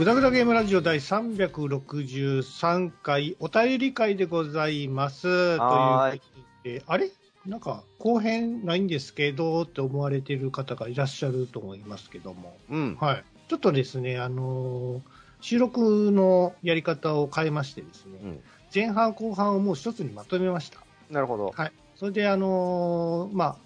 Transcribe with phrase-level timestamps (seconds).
[0.00, 5.24] ぐだぐだゲームラジオ第363回お便り会でございます。
[5.24, 6.24] というはーいこ
[6.62, 7.10] とで、あれ？
[7.44, 12.96] なんか後編ないんですけどって思われている方がいらっしゃると思いますけども、うん。
[12.98, 13.24] はい。
[13.50, 15.02] ちょっとですね、あのー
[15.42, 18.40] 収録のやり方を変えましてですね、うん。
[18.74, 20.80] 前半後半をもう一つにまとめました。
[21.10, 21.52] なるほど。
[21.54, 21.72] はい。
[21.96, 23.56] それで、あのーまあ、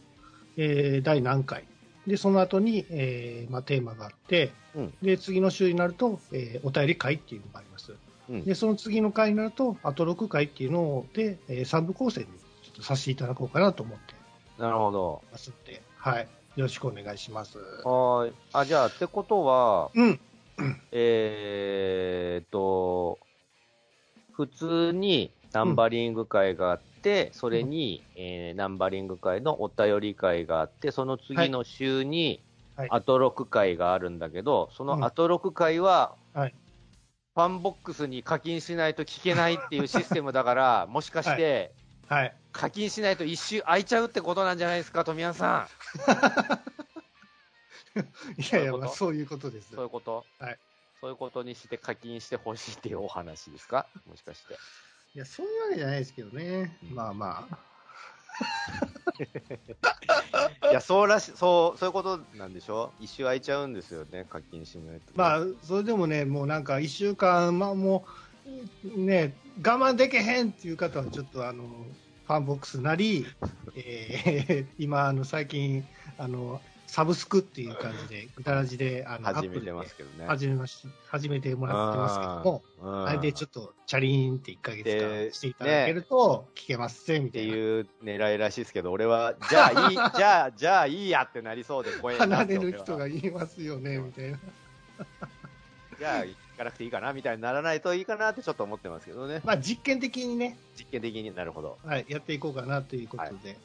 [0.56, 1.62] えー第何回。
[2.06, 7.94] で、その後に、えーまあ、テーマがあって、うんで、次の週になると、えーお便り会っていうのがあります。
[8.28, 12.30] うんで、その次の回になると、あと6回っていうので、えー、3部構成にちょ
[12.72, 14.14] っとさせていただこうかなと思って
[14.58, 15.22] なるほど。
[15.32, 16.28] ますので、はい。
[16.56, 17.58] よろしくお願いします。
[17.58, 18.32] はーい。
[18.52, 20.20] あ、じゃあ、ってことは、うん。
[20.92, 23.18] えーっと、
[24.32, 32.40] 普通にナンバリング会があって、それに、えーナンバリング会のお便り会があって、その次の週に
[32.76, 36.54] はい、アトロク会があるんだけど、そうんのアトロク会は、はい
[37.36, 41.72] ファンボックスに課金しないと聞けないっていうシステムだから、もしかして、
[42.08, 42.34] はい。
[42.52, 45.68] 課金しないと一周空いちゃうってことなんじゃないですか、富谷さ
[48.38, 48.78] いやいや、そういうこと？
[48.78, 49.74] まあ、そういうことですん。。
[49.74, 50.24] そういうこと？
[50.38, 50.58] はい。
[51.00, 53.86] そういうことにして課金してほしいっていうお話ですか？
[54.08, 54.56] もしかして。
[55.14, 56.76] いや、そういうわけじゃないですけどね。
[56.90, 57.58] まあまあ。
[60.70, 62.92] いや、そうらし、そう、そういうことなんでしょ？
[63.00, 65.12] 一周空いちゃうんですよね、課金しないと。
[65.14, 68.06] まあ、それでもね、もうなんか1週間、まあも
[68.84, 69.34] う、ね、
[69.64, 71.64] 我慢できへんっていう方は、ちょっとあの、
[72.26, 73.24] ファンボックスなり、
[73.76, 75.84] えー今、あの、最近、
[76.18, 80.26] あの、サブスクっていう感じで、ぐだらじで、あの、始めてアップルでますけどね。
[80.26, 87.56] 始めまし、始めてもらってますけども、うんあれでちょっと、チャリーンって1ヶ月で間していただけると、聞けますぜ、みったていな。
[87.56, 94.38] いう狙いらしいですけど、俺は、じゃあいい、 じゃあ、じゃあいいやってなりそうで怖いな離ってれる人が言いますよね、みたいな。
[95.98, 99.40] じゃあ行かなくていいかなみたいにならないといいかなってちょっと思ってますけどね。
[99.44, 101.78] まあ、実験的にね、実験的になるほど。
[101.84, 103.56] はい、やっていこうかなということで、はい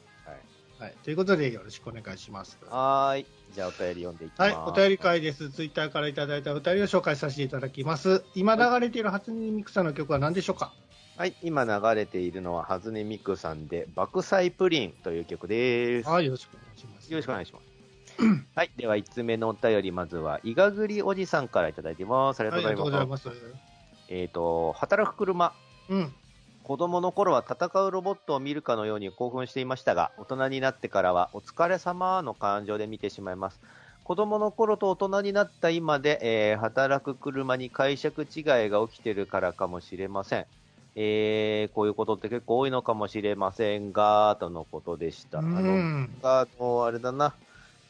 [0.80, 0.94] はい。
[1.04, 2.58] ということで、よろしくお願いします。
[2.70, 3.26] はーい。
[3.52, 4.54] じゃあお便り読んでいきます。
[4.54, 5.50] はい、お便り会です。
[5.50, 8.24] ツイッターからいただいたお便りを紹介させていただきます。
[8.34, 10.72] 今流れている初音ミクさんの曲は何でしょうか？
[11.18, 16.08] はい、今流れているのは、はずねみくさんで、爆祭プリンという曲です。
[16.08, 17.12] はい、よろしくお願いします。
[17.12, 17.66] よろしくお願いします。
[18.56, 18.70] はい。
[18.78, 22.40] では、5つ目のお便り、まずは、いがぐりおじさんからいただいてます。
[22.40, 23.26] ありがとうございます。
[23.26, 23.60] がとうございます。
[24.08, 25.52] えっ、と、働く車。
[25.90, 26.14] うん。
[26.70, 33.60] 子供の頃は戦うロボットを見るかのように興奮していましたが、大人になってからは、お疲れ様の感情で見てしまいます。
[34.04, 40.46] 子供の頃と大人になった今で、えー働く車に解釈違いが起きてるからかもしれません。
[40.94, 45.48] えーこういうことって結構多いのかもしれませんが、とのことでした。
[45.50, 46.20] あうの、ん。
[46.22, 47.40] あの、あれだな、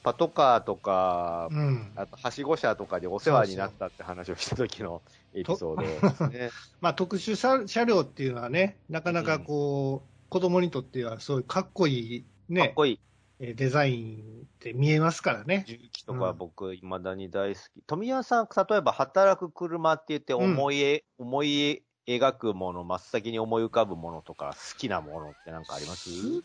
[0.02, 1.92] パトカーとか、うん。
[1.96, 5.02] あと、はしご車とかでお世話になったって話をした時の
[5.34, 6.50] エピソードですね。
[6.80, 13.00] まあ、特殊車車両っていうのはね、なかなかこう、子供にとってはそういうかっこいいかねっ、こいい。
[13.40, 15.64] えーデザインって見えますからね。
[15.66, 17.82] 重機とか僕、いまだに大好き。
[17.86, 26.10] 富谷さん、例えば働く車って言って思いえ、思い描くもの、真っ先に思い浮かぶものとか、好きなものってなんかあります？
[26.10, 26.42] 好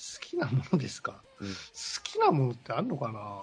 [0.00, 1.22] き好きなものですか？
[1.40, 1.54] うん好
[2.02, 3.42] きなものってあるのかな？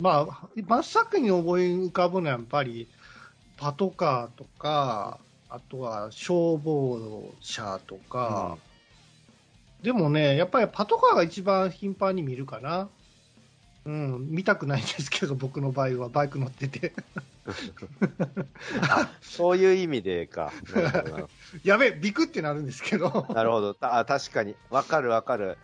[0.00, 2.88] まあ、真っ先に思い浮かぶのはやっぱり、
[3.56, 8.56] パトカーとか、あとは消防車とか、
[9.82, 12.88] でもね、やっぱりパトカーが一番頻繁に見るかな。
[13.84, 16.92] うん、見たくないんですけど、僕の場合はバイク乗ってて。
[18.88, 20.52] あそういう意味でか。
[21.64, 23.10] やべえ、ビクってなるんですけど。
[23.10, 23.76] どなるほど。
[23.80, 24.54] あ確かに。
[24.70, 25.58] わかるわかる。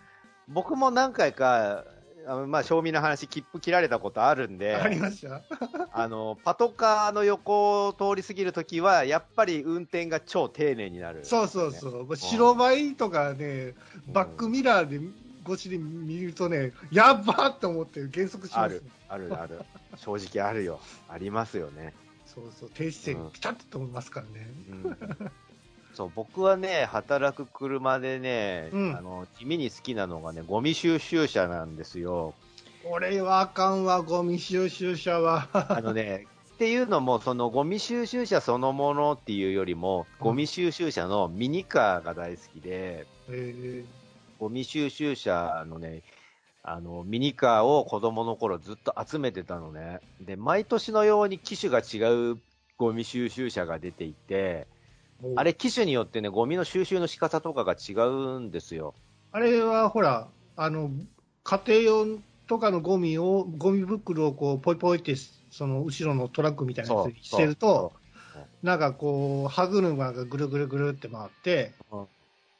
[0.49, 1.85] 僕も何回か、
[2.27, 5.43] あのまあ、賞味の話、切符切られたことあるんで、ありました？
[5.93, 12.17] あの、パトカーの横を通り過ぎるときは、やっぱり運転が超丁寧になる、そうそうそう。
[12.17, 13.75] 白バイとかね、
[14.09, 15.01] バックミラーで
[15.47, 19.61] 越しで見るとね、やっばって思って減速します、ある、ある、ある。
[19.97, 20.81] 正直あるよ。
[21.09, 21.95] ありますよね。
[22.27, 24.51] そうそう、停止線にピタッと止めますからね。
[24.69, 25.31] うん、
[25.99, 32.35] そう、僕はね、働く車でね、うんあの、地味に好きなのがね、ゴミ収集車なんですよ。
[32.85, 35.49] 俺はあかんわ、ゴミ収集車は。
[35.69, 43.85] あのね、っていうのも、そのゴミ収集車そのものっていうよりも、ゴミ収集車のミニカーが大好きで、え
[44.39, 46.05] ゴミ収集車のね、
[46.63, 49.99] あの、ミニカーを子供の頃ずっと集めてたのね。
[50.21, 52.39] で、毎年のように機種が違う
[52.77, 54.78] ゴミ収集車が出ていて、ー
[55.37, 58.95] あれ、機種によってね、ゴミの収集の仕方とかが違うんですよ。
[59.33, 60.91] あれはほら、あの、
[61.45, 65.15] 家庭用とかのゴミを、ゴミ袋をこう、ポイポイって、
[65.51, 67.93] その後ろのトラックみたいなやつにしてると、
[68.63, 72.07] なんかこう、歯車がぐるぐるぐるって回って、うん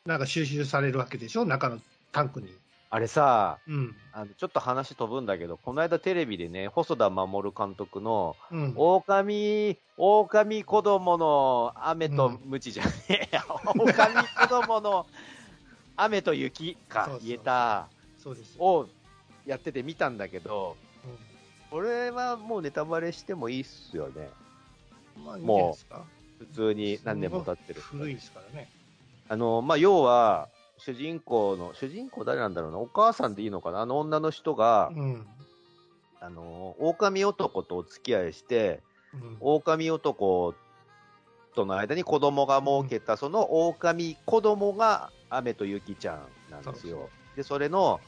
[0.09, 1.79] なんか収集されるわけでしょ、中の
[2.13, 2.49] タンクに。
[2.91, 3.97] あれさ、うん。
[4.13, 8.73] あのちょっと話飛ぶんだけど、この間テレビでね、細田守監督の、うん。
[8.77, 15.07] 狼、狼子供の雨と鞭じゃねえや、狼子供の
[15.97, 17.89] 雨と雪か言えた
[18.23, 18.65] そうですよ。
[18.65, 18.89] を
[19.45, 21.29] やってて見たんだけど、うん
[21.71, 24.31] これはもうネタバレしてもいいっすよね。
[25.25, 26.05] まあ、いいんじゃないですか。
[26.39, 27.81] 普通に何年も経ってる。
[27.81, 28.71] 古いですからね。
[29.29, 35.27] あの、まあ、要は、主人公の、主人公誰なんだろうな、お母さんでいいのかな、あの女の人が、うん。
[36.21, 38.81] あの、狼男とお付き合いして、
[39.15, 39.37] うん。
[39.41, 40.55] 狼男
[41.55, 47.09] との間に子供が設けた、その狼子供が雨と雪ちゃんなんですよ。
[47.37, 48.01] で、それの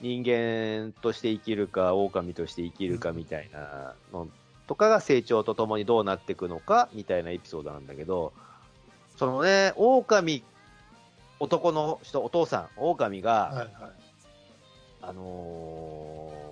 [0.00, 4.28] 人間として生きるか、狼として生きるかみたいなの
[4.66, 8.32] とかが成長とともにどうなっていくのかみたいなエピソードなんだけど、
[9.16, 10.44] そのね、狼、
[11.40, 13.68] 男の人、お父さん、狼が、はいはい。
[15.02, 16.46] あのー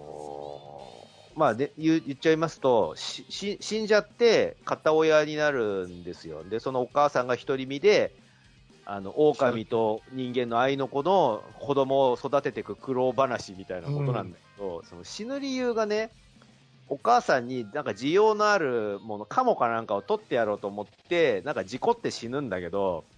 [1.37, 6.45] まあで言う言っちゃいますと死んじゃって片親になるんですよ。
[6.45, 8.15] で、そのお母さんが独り身で、
[8.87, 16.11] あの、狼と人間の愛の子の子供を育てていく苦労話みたいなことなんだけど、その死ぬ理由がね、
[16.89, 23.14] お母さんになんか需要のあるもの、カモかなんかを取ってやろうと思って、なんか事故って死ぬんだけどん、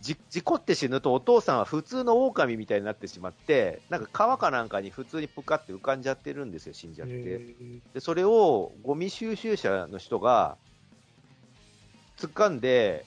[0.00, 7.14] じ事故って死ぬとお父さんは普通の狼みたいになってしまって、なんか川かなんかに普通にぷかって浮かんじゃってるんですよ、死んじゃって。
[7.14, 7.54] へ
[7.94, 10.56] で、それをゴミ収集車の人が
[12.18, 13.04] 掴んで、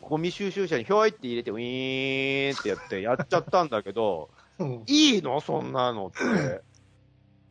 [0.00, 5.40] ゴミ収集車にひょいって入れて、ウィーンってやってやっちゃったんだけど、ー うんいいの？
[5.40, 6.62] そんなのって。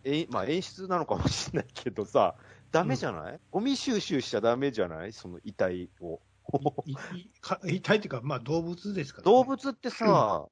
[0.03, 2.35] え、まあ演出なのかもしれないけどさ、
[2.71, 5.11] ダメじゃない、ゴミ収集しちゃダメじゃない？
[5.11, 6.19] その遺体を。
[7.67, 9.31] 遺体っていうか、まあ動物ですから、ね。
[9.31, 10.47] 動物ってさ、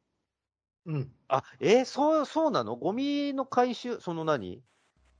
[0.85, 1.11] うん。
[1.27, 2.75] あ、えそう、そうなの？
[2.75, 4.61] ゴミの回収、その何？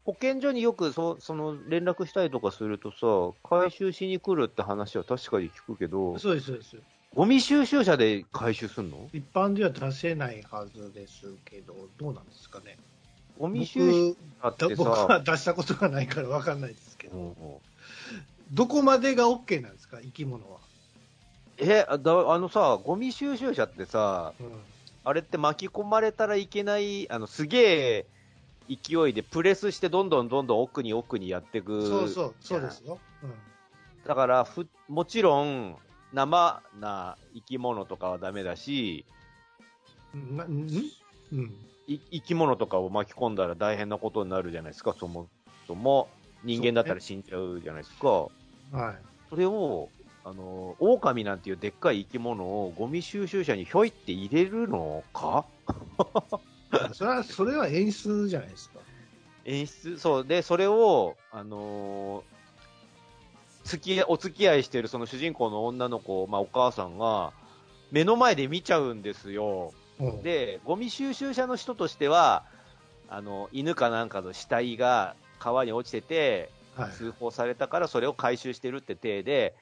[0.06, 6.78] 保健所によくそその連絡したりとかするとさ、回収しに来るって話は確かに聞くけど、そうです、そうです。
[7.14, 9.10] ゴミ収集車で回収すんの？
[9.12, 12.78] 一般では出せないはずですけど、どうなんですかね。
[13.38, 14.16] ゴミ収集
[14.48, 17.36] って 僕はさ、出したことがないから分かんないですけど、うんうん
[18.54, 20.60] どこまでが OK なんですか、生き物は。
[21.60, 24.48] えあだあのさ、ゴミ収集車ってさ、うん
[25.04, 28.06] あれって巻き込まれたらいけない、あのすげえ
[28.68, 31.88] 勢いでプレスしてどんどんどんどん奥に奥にやっていく。
[31.88, 33.00] そうそう、そうですよ。
[33.24, 33.34] うん
[34.06, 35.76] だからふ、もちろん、
[36.14, 39.06] 生な生き物とかはダメだし、
[40.14, 40.68] な、ん
[41.34, 41.56] うん。
[41.88, 45.28] い生き物とかを巻き込んだら大変なことになるじゃないですか、そも
[45.68, 46.10] そも。
[46.44, 48.08] 人間だったら死んじゃうじゃないですか。
[48.08, 48.30] は
[48.92, 48.96] い。
[49.30, 49.90] それを、
[50.28, 55.46] あの、狼なんていうでっかい生き物をゴミ収集車にひょいって入れるのか？
[56.94, 58.80] それは、それは演出じゃないですか。
[59.46, 59.98] 演出？
[59.98, 60.26] そう。
[60.26, 62.38] で、それを、あのー
[63.64, 67.34] 付きお付き合いしてるその主人公の女の子、まあお母さんが、
[67.92, 69.74] 目の前で見ちゃうんですよ。
[70.00, 72.46] うん、で、ゴミ収集車の人としては、
[73.10, 79.54] あの、犬かなんかの死体が川に落ちてて、はい、通報されたからそれを回収してるって体で、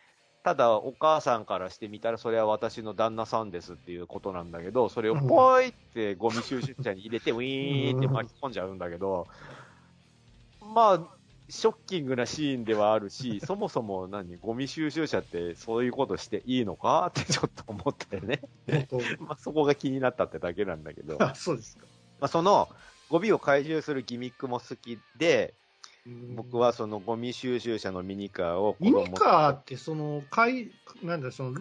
[0.45, 9.25] ただお母さんからしてみたらそれは私の旦那さんですっていうことなんだけど、それをポイってゴミ収集車に入れてウィーンって巻き込んじゃうんだけど、
[10.61, 11.07] まあ、
[11.49, 18.41] ショッキングなシーンではあるし、 そもそも何、ゴミ収集車ってそういうことしていいのかってちょっと思ったよね。
[19.17, 21.17] まあそこが気になったってだけなんだけど。
[21.23, 21.87] あそうですか。
[22.19, 22.69] まあ、その
[23.09, 25.64] ゴミを回収するギミックも好きで、うん
[26.35, 30.69] 僕はそのゴミ収集車のミニカーを子ミ供ニカーって、その、かい、
[31.01, 31.59] なんだ、その、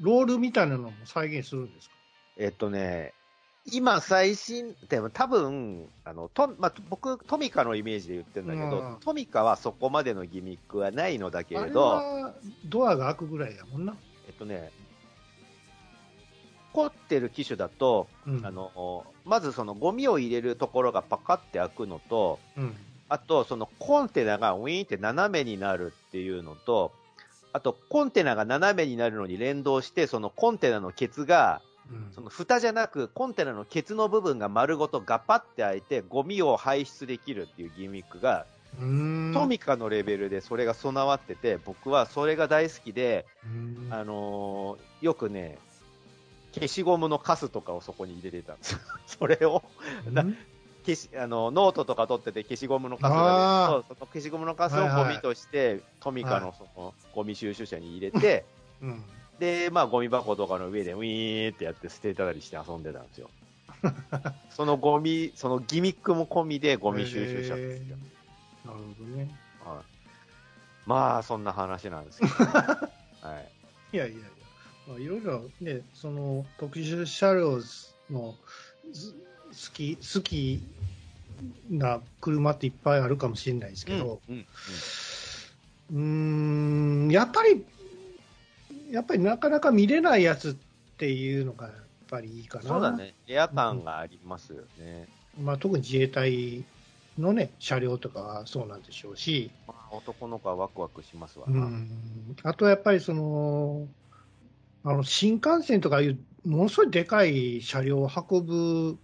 [0.00, 1.94] ロールみたいなのも再現するんですか？
[2.38, 3.12] えっとね、
[3.70, 12.34] 今最新、でも多分、あの、と、まあ、僕、トミカのイメージで言ってるんだけど、うんトミカはそこまでのギミックはないのだけあれれど、は
[12.64, 13.94] ドアが開くぐらいやもんな。
[14.26, 14.72] えっとね、
[16.72, 22.74] 凝ってる機種だと、うん、あ、の、まずそのゴミを入れるところがパカって開くのと、うん。
[23.12, 26.92] あと、そのコンテナがウィーンって斜めになるっていうのと、
[27.52, 32.12] あと、コンテナが斜めになるのに連動して、そのコンテナのケツが、うん。
[32.14, 38.46] その蓋じゃなく、コンテナのケツの部分が丸ごとガパって開いて、ゴミを排出できるっていうギミックが、
[38.78, 43.88] トミカのレベルでそれが備わってて、僕はそれが大好きで、うん。
[43.90, 45.58] あのーよくね、
[46.54, 48.72] 消しゴムのカスとかをそこに入れてたんです。
[48.72, 48.78] よ。
[49.06, 49.62] それを、
[51.16, 53.72] あのノートとか取ってて消しゴムのカスあが、ー。
[53.72, 55.04] そうその消しゴムのカスをはいはい。
[55.04, 58.44] ゴミとして、トミカのそのゴミ収集車に入れて、
[58.80, 59.04] うん。
[59.38, 63.30] で、まあ、ゴミ箱とかの上でウィーンってやって捨てたりして遊んでたんですよ。
[64.50, 67.82] そのゴミ、そのギミックも込みでゴミ収集車です
[68.64, 69.38] なるほどね。
[69.64, 69.84] はい、
[70.86, 73.40] まあ、そんな話なんですけど、 は
[73.92, 73.96] い。
[73.96, 74.28] いやいやいや、
[74.88, 77.60] まあ、いろいろね、その特殊車両
[78.10, 78.36] の
[78.92, 79.14] ず
[79.52, 80.60] 好き、好き
[81.70, 84.46] な車っていっぱいあるかもしれないですけど、うんうん
[85.90, 85.98] うー
[87.08, 87.64] ん、やっぱり、
[88.90, 90.54] やっぱりなかなか見れないやつっ
[90.96, 91.76] ていうのがやっ
[92.08, 92.64] ぱりいいかな。
[92.64, 95.08] そうだね、レア感がありますよね。
[95.38, 96.64] まあ、特に自衛隊
[97.18, 101.58] のね、車両とかはそうなんでしょうし、まあ、男の子はワクワクしますわな。
[101.58, 103.86] うん、あとやっぱりその、
[104.84, 108.98] あの新幹線とかいう、ものすごいでかい車両を運ぶ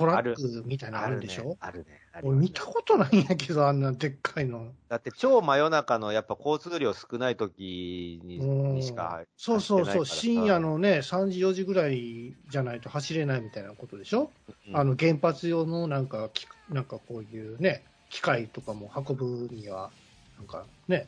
[0.00, 1.56] トラックみたいなのあるんでしょ？
[1.60, 1.84] あるね。
[2.12, 2.30] あるね。
[2.30, 4.72] 俺見たことないんやけど、あんなでっかいの。
[4.88, 8.74] だって超真夜中のやっぱ交通量少ない時にうん。
[8.76, 14.30] にしかそうそうそう、深夜のね、3時、4時ぐらいじゃないと走れないみたいなことでしょ、
[14.68, 19.90] うんあの原発用のなんかき、なんかこういうね、機械とかも運ぶには、
[20.38, 21.06] なんかね、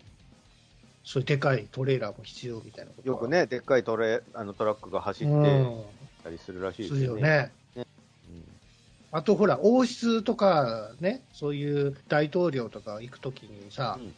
[1.04, 3.16] そういうでかいトレーラーも必要みたいなことは。
[3.16, 5.82] よく、ね、でっかいトレあのトラックが走ってうん、
[6.22, 7.20] たりするらしいすですよね。
[7.22, 7.52] るよね。
[9.12, 14.14] うんあとほら、王室とかね、そういう大統領とか行くときにさう、ん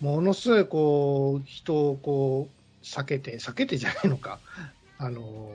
[0.00, 4.40] ものすごいこう、人をこう、避けて、避けてじゃないのか、
[4.98, 5.50] あの、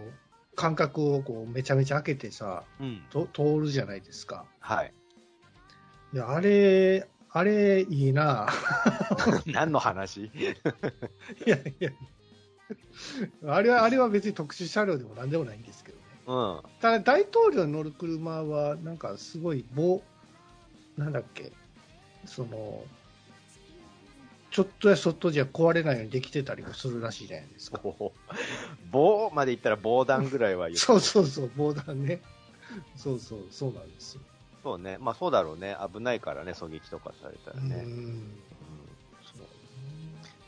[0.56, 4.46] 間隔をこう、めちゃめちゃ開けてさ、うんと通るじゃないですか。
[4.60, 4.94] はい。
[6.14, 8.48] いや、あれ、あれ、いいな。
[9.46, 10.26] 何の話？
[10.26, 10.32] い
[11.46, 11.92] やいや、
[13.48, 15.89] あれは、あれは別に特殊車両でもなんでもないんですけどね。
[16.30, 16.62] うん。
[16.80, 20.02] ただ、大統領に乗る車は、なんかすごい棒、
[20.96, 21.52] なんだっけ、
[22.26, 22.84] その、
[24.52, 27.82] ちょっとやそっとじゃ壊れないようにできてたりもするらしいじゃないですか。
[28.92, 30.78] 棒まで言ったら防弾ぐらいは言う。
[30.78, 32.22] そうそうそう、防弾ね。
[32.96, 34.22] そうそう、そうなんですよ。
[34.62, 34.98] そうね。
[35.00, 35.76] まあそうだろうね。
[35.92, 37.86] 危ないからね、狙撃とかされたらね。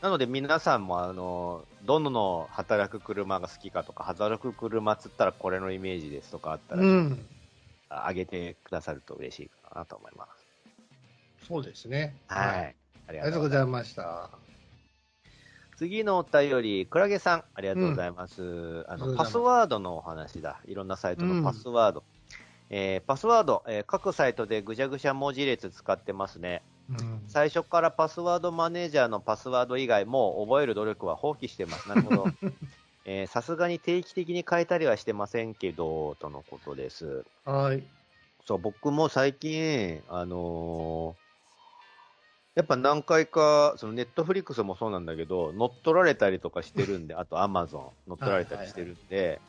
[0.02, 7.24] なので皆さんも、あの、どの働く車が好きかとか、働く車っつったらこれのイメージですとかあったら、うん、
[7.88, 10.26] あげてくださると嬉しいかなと思いま
[11.40, 11.46] す。
[11.46, 12.16] そうですね。
[12.26, 12.74] はい。
[13.06, 14.28] ありありがとうございました。
[15.76, 18.42] 次のお便り、クラゲさん、ありがとうございます。
[18.42, 20.60] うございますパスワードのお話だ。
[20.66, 22.02] いろんなサイトのパスワード。
[22.70, 26.62] えーパスワード、えー各サイトでぐしゃぐしゃ文字列使ってますね。
[26.88, 31.88] うん最初からパスワードマネージャーのパスワード以外も覚える努力は放棄してます。
[31.88, 32.34] なるほど。
[33.04, 37.24] えーさすがに定期的に変えたりはしてませんけど、とのことです。
[37.44, 37.82] はい。
[38.44, 41.22] そう、僕も最近、あのー
[42.54, 49.42] やっぱ何回か、そのネットフリックスもそうなんだけど、乗っ取られたりとかしてるんで、あとアマゾン乗っ取られたりしてるんで、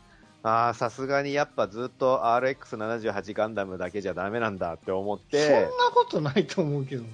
[0.43, 7.09] ああ、さすがにやっぱずっと RX78 ガンダムだけじゃダメなんだって思っそんてな、ことないと思うけどな。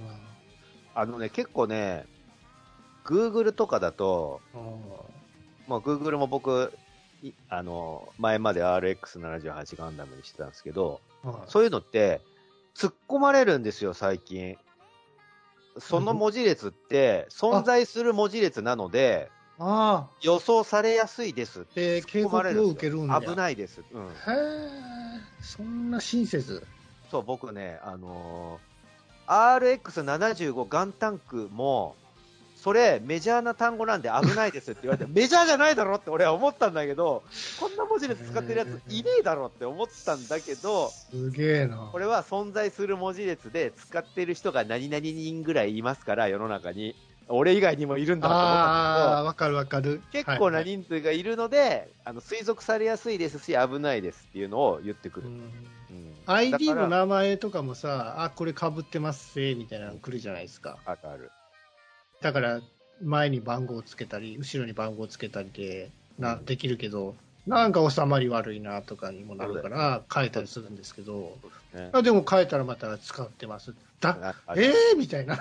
[0.95, 2.05] あのね、結構ね、
[3.05, 4.57] Google とかだと、あ
[5.67, 6.73] まあ、Google も僕、
[7.21, 11.41] いあの、前まで RX78 ガンダムにしてたんですけど、ーはい。
[11.47, 12.21] そういうのって、
[12.75, 14.57] 突っ込まれるんですよ、最近。
[15.77, 19.29] その文字列って、存在する文字列なので、
[19.59, 21.67] ああ、予想されやすいです。
[21.75, 23.21] で、警突っ込まれ告を受けるんだ。
[23.21, 23.83] 危ないです。
[23.91, 24.03] うん。
[24.03, 26.65] へえ、そんな親切。
[27.11, 28.69] そう、僕ね、あのー
[29.29, 31.95] RX75 ガンタンクも、
[32.55, 37.23] それメジャーな単語なんで危ないですって言われて、 メジャーじゃないだろって俺は思ったんだけど、
[37.59, 41.89] こんな文字列使ってるやついねえだろって思ったんだけど、すげえな。
[41.91, 46.95] これは存在する文字列で使ってる人が何々人ぐらいいますから、世の中に。
[47.29, 50.01] 俺以外にもいるんだと思ったんわかるわかる。
[50.11, 55.27] 結構なはい人数がいるので、あの推測されやすいですし、危ないですっていうのを言ってくる。
[55.27, 55.43] うんうん
[56.25, 60.77] ID の名前とかもさ、あ、これ被ってますせ、みたいなの来るじゃないですか。
[60.85, 61.31] あるある。
[62.21, 62.61] だから、
[63.01, 67.15] 前に番号をつけたり、後ろに番号をつけたりで、な、うんできるけど、
[67.47, 71.35] なんか収まり悪いなとかにもなるから、変えたりするんですけど、
[71.73, 73.73] ねあでも変えたらまた使ってます。
[73.99, 75.37] だ、あえーみたいな。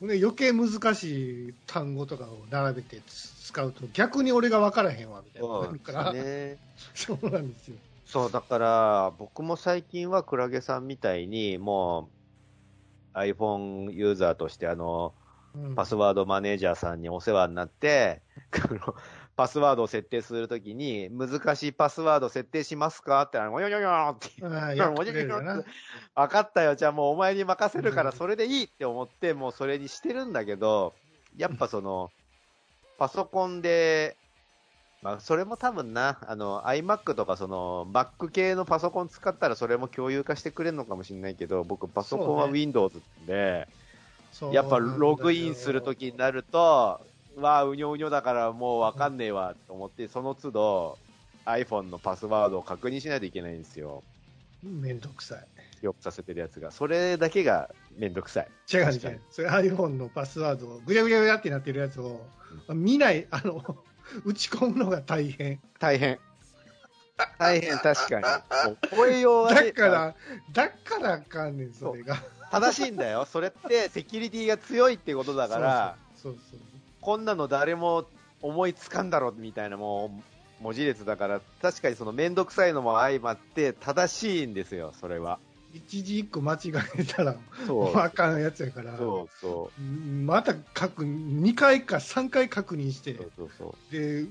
[0.00, 6.58] ね、余計難しい単語とかを並べて使うと逆に俺が分からへんわみたいなね。
[6.94, 7.76] そうなんですよ。
[8.04, 12.10] そう、だから、僕も最近はクラゲさんみたいに、も
[13.14, 15.14] う、iPhone ユーザーとして、あの、
[15.54, 18.22] うんパスワードマネージャーさんにお世話になって、
[19.38, 24.42] パスワードを設定するときに、難しいパスワード設定しますかって言ったら、もよよよって。
[26.16, 30.92] 分 かったよ、じゃあもうお前に任せるからそれでいいって思って、もうそれにしてるんだけど、
[31.36, 32.10] やっぱその、
[32.98, 34.16] パソコンで、
[35.02, 43.68] まあそれも多分な、あの、iMac とかその、Mac 系のパソコン使ったらそれも共有化してくれるのかもしれないけど、僕パソコンは Windows で、
[44.32, 47.06] そうやっぱログインするときになると、
[47.40, 50.98] わあ、うにょうにょだからもうわかんねえわと思って、その都度
[51.44, 54.02] iPhone のパスワードを確認しないといけないんですよ。
[54.62, 55.46] めんどくさい。
[55.80, 56.70] 記憶させてるやつが。
[56.70, 58.48] それだけがめんどくさい。
[58.72, 59.20] 違う違う。
[59.30, 62.26] それ iPhone のパスワードをぐちゃぐちゃぐちゃってなってるやつを、
[62.68, 63.64] 見ない、あの、
[64.24, 65.60] 打ち込むのが大変。
[65.78, 66.18] 大変。
[67.38, 68.70] 大変、確かに。
[68.70, 70.14] もう超えようだから、
[70.52, 72.16] だからあかんねん、それが。
[72.50, 73.24] 正しいんだよ。
[73.24, 76.60] それってセキュリティが強いってことだから、そうそう
[77.08, 78.04] こんなの誰も
[78.42, 80.20] 思いつかんだろみたいなも
[80.60, 85.38] う文字列だから、確かにそのめんどくさいのも相まって正しいんですよ、それは。
[85.72, 86.58] 一字一句間違
[86.98, 87.34] えたら、
[87.66, 87.96] そう。
[87.96, 89.70] あかんやつやから、そうそ
[90.22, 93.90] また確認、2回か3回確認してう。、そうそうそう。
[93.90, 94.26] で、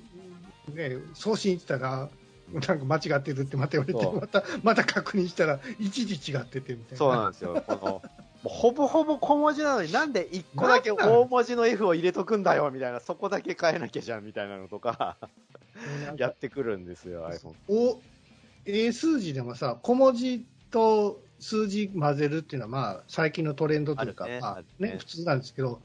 [0.75, 2.09] ね、送信したら、
[2.53, 6.97] なんか間違ってるってまた言われて、そうまた、また確認したら、一時違っててみたいな。
[6.97, 7.63] そうなんですよ。
[7.65, 8.01] この
[8.47, 15.17] ほぼほぼ小文字なのになんで1個だけ大文字の F を入れとくんだよみたいな、そこだけ変えなきゃじゃんみたいなのとか、
[16.17, 17.53] やってくるんですよ、iPhone。
[17.67, 18.01] お
[18.65, 25.81] 英数字でもさ、小文字と数字混ぜるっていうのは、まあ、最近のトレンドというか、ねまあねね、普通なんですけど、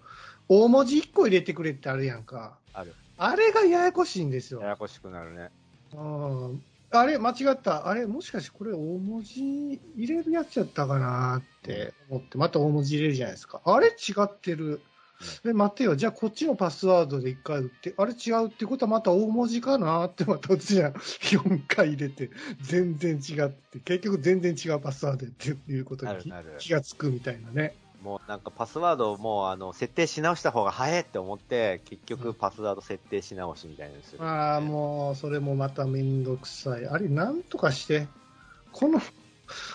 [0.48, 2.56] 大文字1個入れてくれってあるやんか。
[2.72, 2.94] ある。
[3.18, 4.60] あれがややこしいんですよ。
[4.60, 5.50] ややこしくなるね。
[5.94, 7.88] うんあれ、間違った。
[7.88, 13.60] あれ、もしかしてこれ大文字入れるやつやったかなって思って、また大文字入れるじゃないですか。
[13.64, 14.80] あれ違ってる。
[15.44, 15.96] え、待ってよ。
[15.96, 20.92] じゃあこっちのパスワードで1回打って、あれ違うってことはまた大文字かなってまた打つじゃん。
[20.92, 26.32] 4回入れて、全然違って、結局全然違うパスワードっていうことに。
[26.58, 27.76] 気がつくみたいなね。
[28.02, 36.86] もうなんかパスワードをもうあの設定し直した方が早いって思って、結局パスワード設定し直しみたいなのする、ああ、もう、それもまためんどくさい。
[36.86, 38.08] あれ、なんとかして、
[38.72, 39.00] この、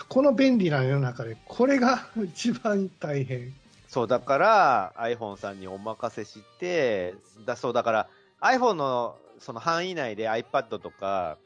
[0.08, 3.54] この便利な世の中で、これが一番大変。
[3.88, 7.14] そう、だから iPhone さんにお任せして、
[7.46, 8.08] だそう、だから
[8.40, 11.38] iPhone のその範囲内で iPad とか、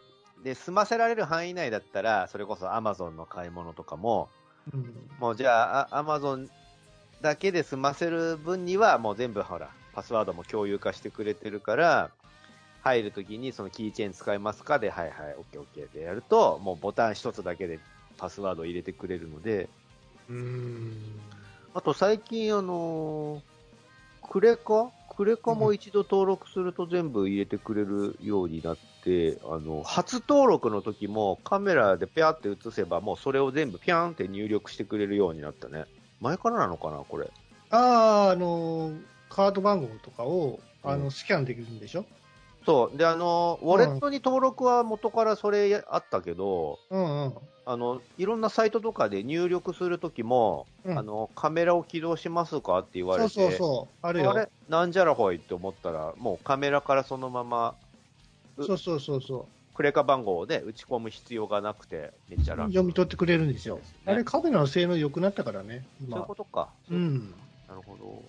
[0.42, 4.29] で、済ませられる範囲内だったら、それこそ Amazon の買い物とかも、
[4.73, 6.49] うん、もうじゃあ、あ Amazon
[7.22, 12.11] だけで済ませる分には、もう全部ほら、パスワードも共有化してくれてるから、
[12.82, 17.78] 入るときにそのキーチェーン使いますかで、はいはい、OK、OK でやると、もうボタン一つだけで
[18.18, 19.68] パスワードを入れてくれるので、
[20.28, 20.96] うん。
[21.74, 23.52] あと最近、あのー
[24.28, 24.90] クレカ？
[25.14, 35.85] クレカも一度登録すると全部入れてくれるようになって、あの、初登録の時もカメラでピャーって映せば、もうそれを全部ピャーンって入力してくれるようになったね。
[36.22, 37.28] 前からなのかな、これ。
[37.70, 38.92] ああ、あの、
[39.28, 42.04] カード番号とかを、あの、うんスキャンできるんでしょ？
[42.64, 42.96] そう。
[42.96, 47.35] で、あの、ウォレットに登録は元からそれあったけど、うんうん。
[47.64, 54.06] あの、いろんなサイトとかで入力するときも、うんあの、カメラを起動しますかって言われて、そうそうそう。
[54.06, 54.30] あるよ。
[54.30, 54.48] あれ？
[54.68, 57.74] なんじゃらほいって思ったら、もうカメラからそのまま、
[58.56, 62.56] うそうそうそうそクレカ番号で打ち込む必要がなくて、めっちゃ。
[62.56, 63.76] 読み取ってくれるんですよ。
[63.76, 66.22] ねあれ、カメラの性能良くなったからね、そういう今。
[66.22, 66.68] ことか。
[66.90, 67.30] うん。
[67.68, 68.22] なるほど。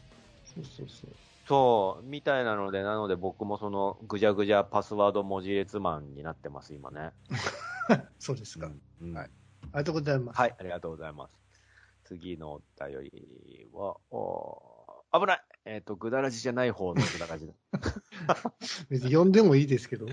[0.56, 1.10] そうそうそう。
[1.48, 7.12] そう、みたいなので、なので僕もそのぐじゃぐじゃパスワード文字列マンになってます、今ね。
[8.20, 8.72] そうですか。
[9.02, 9.30] うんはい
[9.72, 10.38] ありがとうございます。
[10.38, 11.34] はい、ありがとうございます。
[12.06, 17.54] 次のお便りは、おー危ないえっ、と、ぐだらじじゃない方のぐだらじだ。
[18.90, 20.08] 別に読んでもいいですけど、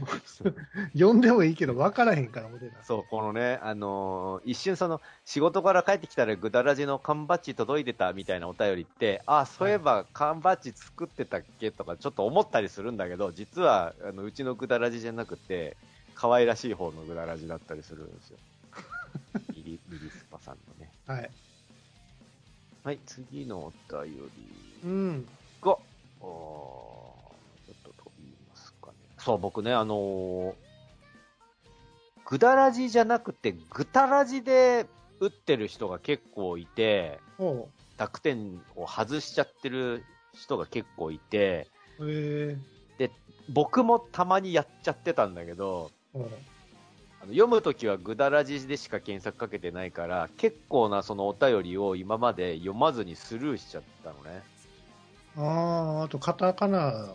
[0.93, 2.83] 読 んでもいいけど、分からへんから、俺ら。
[2.85, 15.77] そう、このね、あのー一瞬その、仕事から帰ってきたらぐだらじの缶バッジ届いてたみたいなお便りって、あ、そういえば缶バッジ作ってたっけとかちょっと思ったりするんだけど、実は、あの、うちのぐだらじじゃなくて、
[16.15, 18.39] 可愛らしい方のぐだらじだったりするんですよ。
[19.57, 20.93] ミリ、ミリスパさんのね。
[21.07, 21.31] はい。
[22.83, 24.21] はい、次のお便り
[24.83, 25.27] うん。
[25.61, 27.00] が、あー
[29.25, 30.55] そう、僕ね、あのー
[32.27, 34.87] ぐだらじじゃなくて、ぐたらじで
[35.19, 37.19] 打ってる人が結構いて。
[38.01, 41.69] 濁点を外しちゃってる人が結構いて、
[42.99, 43.11] え
[43.51, 46.29] 僕もたまにやっちゃってたんだけど、あの
[47.27, 54.43] 読むときはぐだらじでしか検索かけてないから、結構なそのお便りを今まで読まずにスルーしちゃったのね。
[55.37, 57.11] ああ、あと、カタカナ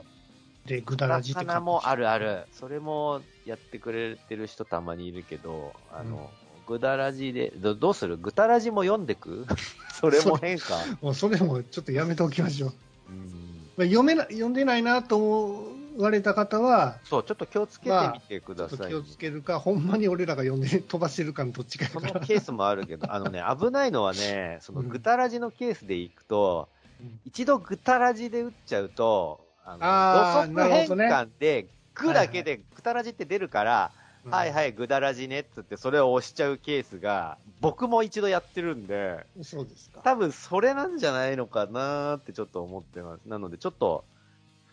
[0.65, 2.45] で、ぐだらじって魚もあるある。
[2.51, 6.31] それもやってくれてる人たまにいるけど、あの、
[6.67, 8.17] ぐだらじで、どどうする？
[8.17, 9.45] ぐたらじも読んでく？
[9.93, 10.73] それも変か？
[11.01, 12.73] もうそれもちょっとやめておきましょう。
[13.09, 15.63] うんまあ読めな読んでないなと思
[15.97, 21.99] われた方は、そう、ちょっと気をつけてみてください、気をつけるか、ほんまに俺らが読んで飛ばしてるかのどっちかやそ。
[21.99, 33.91] のケースもあるけど、あのね、危ないのはね、そのうんぐたらじのケースでいくと、うん一度ぐたらじで打っちゃうと、あの、土足変換で、ぐだけでぐたらじって出るから、
[34.29, 39.43] はいはい、ぐだらじねっつって、それを押しちゃうケースが、僕も一度やってるんで、い。
[39.43, 40.01] そうですか。
[40.03, 43.27] 多分それなんじゃないのかなーってちょっと思ってます。
[43.27, 44.05] なので、ちょっと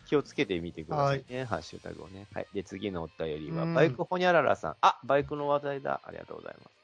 [0.05, 2.27] 気をつけてみてくださいね、ハッシュタグをね。
[2.33, 2.47] はい。
[2.53, 4.75] で、次のお便りは、うんバイクホニャララさん。
[4.81, 6.01] あ、バイクの話題だ。
[6.03, 6.83] ありがとうございます。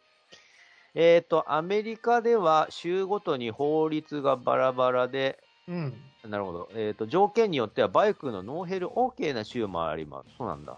[0.95, 5.39] えっ、と、アメリカでは州ごとに法律がバラバラで、
[5.69, 5.93] うん。
[6.29, 6.69] なるほど。
[6.73, 10.29] えっ、と、条件によってはバイクのノーヘル OK な州もあります。
[10.37, 10.77] そうなんだ。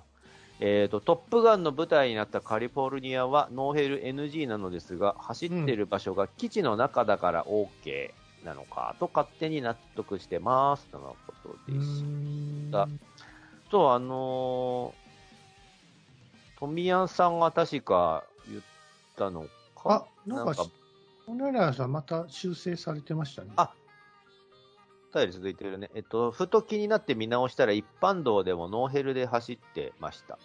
[0.60, 8.12] えっ、と、トップガンの舞台になったカリフォルニアはノーヘル NG なのですが、走ってる場所が基地の中だから OK
[8.46, 10.86] なのかと勝手に納得してます。
[10.88, 12.04] とのことうです。
[12.04, 12.88] んだ
[13.72, 18.62] と、あのー、富谷さんが確か言っ
[19.16, 20.66] たのかあ、なんか、
[21.26, 23.52] ホナラさんまた修正されてましたね。
[23.56, 23.81] あお
[25.14, 25.90] 便り続いてるね。
[25.96, 30.38] えっと、ふと気になって見直したら一般道でもノーヘルで走ってました。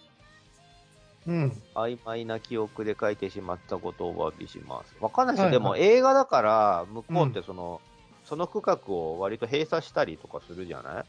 [1.27, 1.61] うん。
[1.75, 4.95] 曖昧な記憶で書いてしまったことをお詫びします。
[5.01, 5.51] わかんないですよ。
[5.51, 7.81] でも映画だから、向こうってその、
[8.25, 11.05] その区画を割と閉鎖したりとかするじゃない？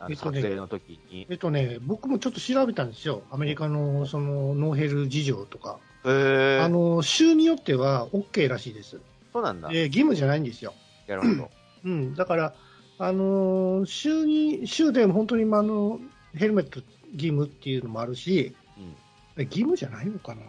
[0.00, 1.26] あのえっとね撮影の時に。
[1.28, 3.22] えっとね、僕もちょっと調べたんですよ。
[3.30, 5.78] アメリカのそのノーヘル事情とか。
[6.04, 9.00] へーあの、州によっては OK らしいです。
[9.32, 9.68] そうなんだ。
[9.70, 10.72] えー義務じゃないんですよ。
[11.06, 11.50] なるほど。
[11.84, 12.14] うん。
[12.14, 12.54] だから、
[12.98, 16.00] あのー州に、州でも本当に、まああの、
[16.34, 16.80] ヘルメット
[17.12, 18.94] 義務っていうのもあるし、うん。
[19.36, 20.42] え義務じゃないのかな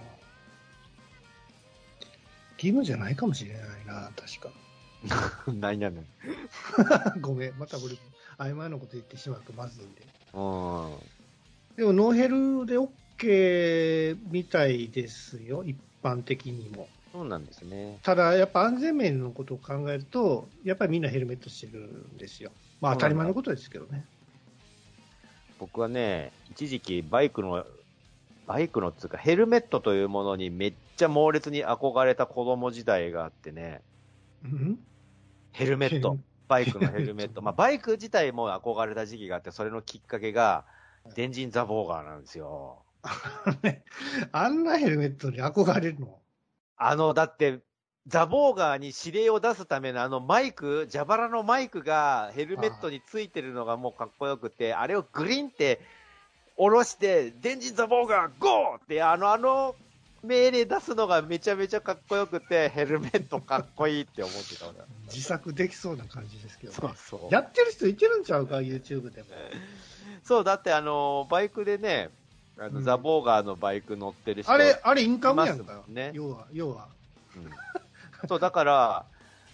[2.58, 4.50] 義務じゃないかもしれないな、確か。
[5.52, 6.06] 何やねん。
[7.22, 7.96] ごめん、また俺、
[8.38, 10.02] 曖昧なこと言ってしまうとまずいんで。
[10.34, 10.98] うん。
[11.76, 16.88] でも、ノーヘルで OK みたいですよ、一般的にも。
[17.12, 18.00] そうなんですね。
[18.04, 21.80] ただ、やっぱ安全面のことを考えると、やっぱりみんなヘルメットしてる
[22.14, 22.52] んですよ。
[22.80, 24.06] まあ、当たり前のことですけどね。
[25.60, 27.66] 僕はね、一時期バイクの、
[28.48, 33.82] バイクのっつうかヘルメットというものにめっちゃ猛烈に憧れた子供時代があってね、
[34.44, 34.80] うん？
[35.52, 36.18] ヘルメット。
[36.48, 37.42] バイクのヘルメット。
[37.44, 40.66] まあ、バイク自体も憧れた時期があって、それのきっかけが、
[41.16, 42.84] 電人ザボーガーなんですよ。
[43.64, 43.84] ね
[44.32, 46.21] あんなヘルメットに憧れるの？
[46.84, 47.60] あの、だって、
[48.08, 55.80] ザボーガーに指令を出すためのあのマイク、蛇腹のマイクがヘルメットについてるのがもうかっこよくて、あれをグリンって
[56.58, 59.76] 下ろして、電人ザボーガーゴーってあの、あの
[60.24, 64.66] 命令出すのがめちゃめちゃかっこよくて、ヘルメットかっこいいって思ってた
[65.06, 67.34] 自作できそうな感じですけど、そうそう。
[67.34, 69.30] やってる人いてるんちゃうか、YouTube でも。
[70.24, 72.10] そう、だってあの、バイクでね、
[72.58, 74.52] あの、うんザボーガーのバイク乗ってる人。
[74.52, 76.90] あれ、あれインカムやんかいますもんね要は、要は。
[77.36, 77.50] うん
[78.28, 79.06] そう、だから、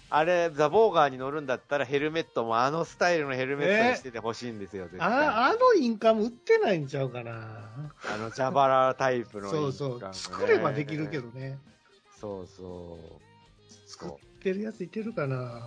[0.10, 5.08] あれ、ザボーガーに乗るんだったらヘルメットもあのスタイルのヘルメットにしててほしいんですよ、絶対。
[5.08, 7.32] ああのインカム売ってないんちゃうかな。
[7.34, 10.14] あの、蛇腹タイプの、そうそう。
[10.14, 11.20] 作ればできるけ。
[11.20, 11.60] どね。
[12.20, 13.90] そうそう。
[13.90, 14.10] 作っ
[14.42, 15.62] てるやついてるかな。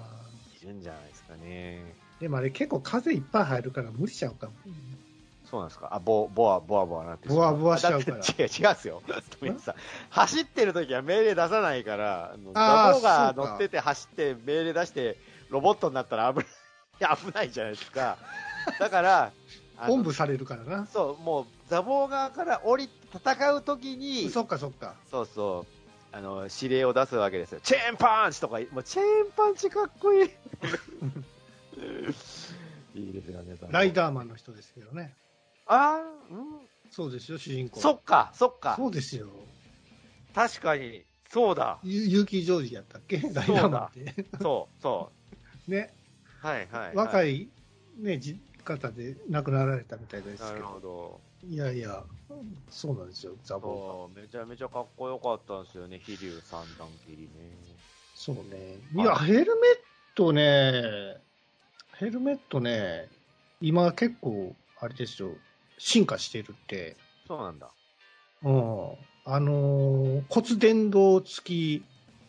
[0.62, 1.94] いるんじゃないですかね。
[2.18, 4.52] でもあれ結構風いっぱい入るから無理ちゃうかも。
[5.50, 5.88] そうなんですか？
[5.92, 9.02] あ、ボ、ボワ、ボワボワなってボワボワしちゃうから 違う、違うんですよ。
[9.40, 9.74] 富田さん。
[10.10, 15.16] 走ってる時は命令出さないから、あのあーザボーが乗ってて走って命令出して、
[15.48, 18.16] ロボットになったら危ない、危ないじゃないですか。
[18.78, 19.32] だから、
[19.76, 20.86] あの本部されるからな。
[20.86, 24.94] そう、もう、ザボー側から降り、戦う時に、そっかそっか。
[25.10, 25.66] そうそ
[26.12, 27.60] う、あの、指令を出すわけですよ。
[27.62, 30.30] チェーンパンチとか、もうチェーンパンチかっこいい。
[32.94, 33.94] いいですよね、ライー。
[33.94, 35.14] ダーマンの人ですけどね。
[35.72, 36.68] あーうん。
[36.90, 37.80] そうですよ、主人公。
[37.80, 38.74] そっか、そっか。
[38.76, 39.28] そうですよ。
[40.34, 41.78] 確かに、そうだ。
[41.84, 43.18] ゆ結城ジョージやったっけ？
[43.18, 44.26] ライダーマンって。
[44.42, 45.12] そう、そ
[45.68, 45.94] ね。
[46.42, 46.46] う。
[46.46, 46.94] はい、はい。
[46.96, 47.36] 若い。
[47.42, 47.50] い、
[47.98, 50.68] ね、じ方で亡くなられたみたいですなるけど。
[50.68, 51.20] ほど。
[51.46, 52.04] いやいや、
[52.68, 57.78] そうなんですよ、ザボーめちゃめちゃかっこよかったんですよね、飛竜三段切りね。
[58.12, 58.80] そうね。
[58.92, 59.76] いや、ヘルメッ
[60.14, 61.22] トね、
[61.96, 63.08] ヘルメットね、
[63.60, 65.38] 今結構、あれですよ、
[65.80, 67.70] 進化してるって、そうなんだ。
[68.42, 68.92] うん。
[69.24, 71.84] あのー骨伝導付き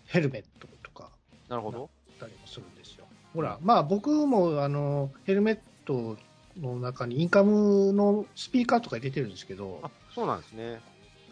[0.06, 1.10] ヘルメットとか
[1.50, 1.90] なるほど。
[2.20, 3.06] たりもするんですよ。
[3.34, 6.18] ほら、まあ僕も、あの、ヘルメット
[6.60, 10.80] の中にインカムのスピーカーとか入れてるんですけどあ、、そうなんですね。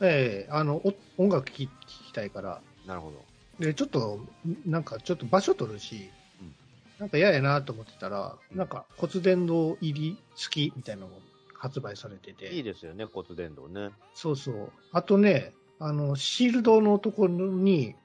[0.02, 1.72] ええあのお音楽聴き聴
[2.08, 3.24] きたいから、なるほど。
[3.66, 4.20] でちょっと、
[4.66, 6.10] なんかちょっと場所取るし、
[6.42, 6.56] うん
[7.00, 11.14] なんか嫌やなと思ってたら、うんなんか骨伝導入り付きみたいなのが
[11.60, 13.89] 発売されてて、いいですよね、骨伝導ね。
[14.13, 14.72] そうそう。
[14.91, 17.95] あとね、あの、シールドのところに、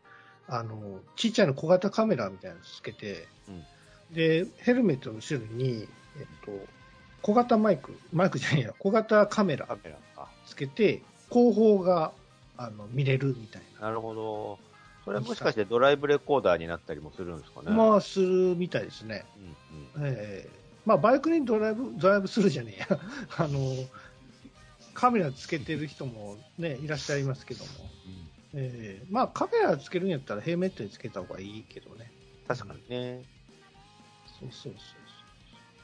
[0.48, 3.28] あの、ちっちゃいの小型カメラみたいなのつけて、
[4.10, 5.88] で、ヘルメットの後ろに、
[6.18, 6.66] えっと、
[7.22, 9.68] 小型マイク、マイクじゃないや、小型カメラ。
[10.46, 12.12] つけて、後方が、
[12.56, 14.58] あの、見れるみたいなるほど。
[15.04, 17.70] それはもしかしてドライブレコーダーになったりもするんですかね？
[17.70, 17.74] な。
[17.74, 19.24] まあ、するみたいですね。
[19.36, 20.08] うんうん。
[20.08, 23.00] ええまあ、バイクにドライブ、ドライブするじゃねえや。
[23.38, 23.60] あの、
[24.92, 27.70] カメラつけてる人もね、いらっしゃいますけども。
[28.56, 32.12] ええまあカメラつけるんやったらヘルメットにつけた方がいいけどね。
[32.46, 33.24] 確かにね。
[34.40, 34.74] そうそうそうそう。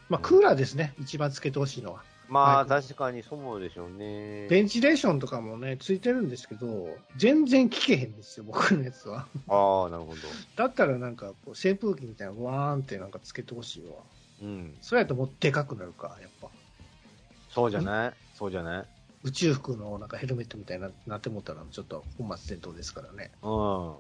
[0.09, 2.05] まあクーラーですね、一番つけてほしいのは。
[2.29, 4.47] まあ、はい確かにそうでしょうね。
[4.49, 9.27] ベンチレーションとかもね、ついてるんですけど、全然効けへんですよ、僕のやつは。
[9.49, 10.21] ああ、なるほど。
[10.55, 13.95] だったらなんかこう扇風機みたいなワーンってなんかつけてほしいわ。
[14.43, 14.77] うん。
[14.81, 16.49] それやともうでかくなるか、やっぱ。
[17.51, 18.13] そうじゃない？
[18.35, 18.85] そうじゃない？
[19.25, 23.31] 宇宙服のなんかヘルメットみたいにななって思ったらちょっと本末転倒ですからね。
[23.43, 23.95] うん。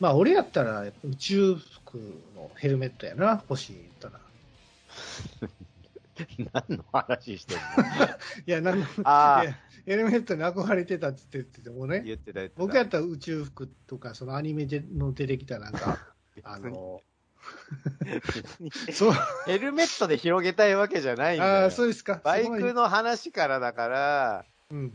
[0.00, 1.96] まあ俺やったら宇宙服
[2.34, 4.20] のヘルメットやな、欲しい言ったら。
[6.68, 7.62] 何の話してんの？
[8.46, 9.44] いや、なんあ
[9.86, 12.60] ヘルメットに憧れてたって言っててもね、言ってた言ってた。
[12.60, 15.98] 僕やったら宇宙服とか、そのアニメでの出てきたなんか、
[16.44, 17.02] あの、
[18.92, 19.12] そう、
[19.46, 21.52] ヘルメットで広げたいわけじゃないんだよ。
[21.64, 22.20] ああ、そうですか。
[22.24, 24.92] バイクの話からだから、うん。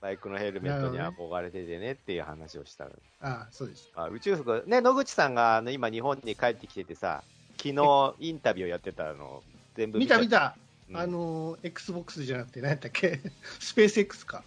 [0.00, 2.90] バイクのヘルメットに憧れててねっていう話をしたの。
[3.20, 3.90] ああ、そうです。
[3.94, 7.22] あ宇宙服、ね、野口さんがあの今日本に帰ってきててさ、
[7.56, 9.42] 昨日インタビューやってたの
[9.76, 10.56] 全部見た見た。
[10.90, 13.20] うんあの、Xbox じゃなくて何やったっけ？
[13.60, 14.42] スペース X か。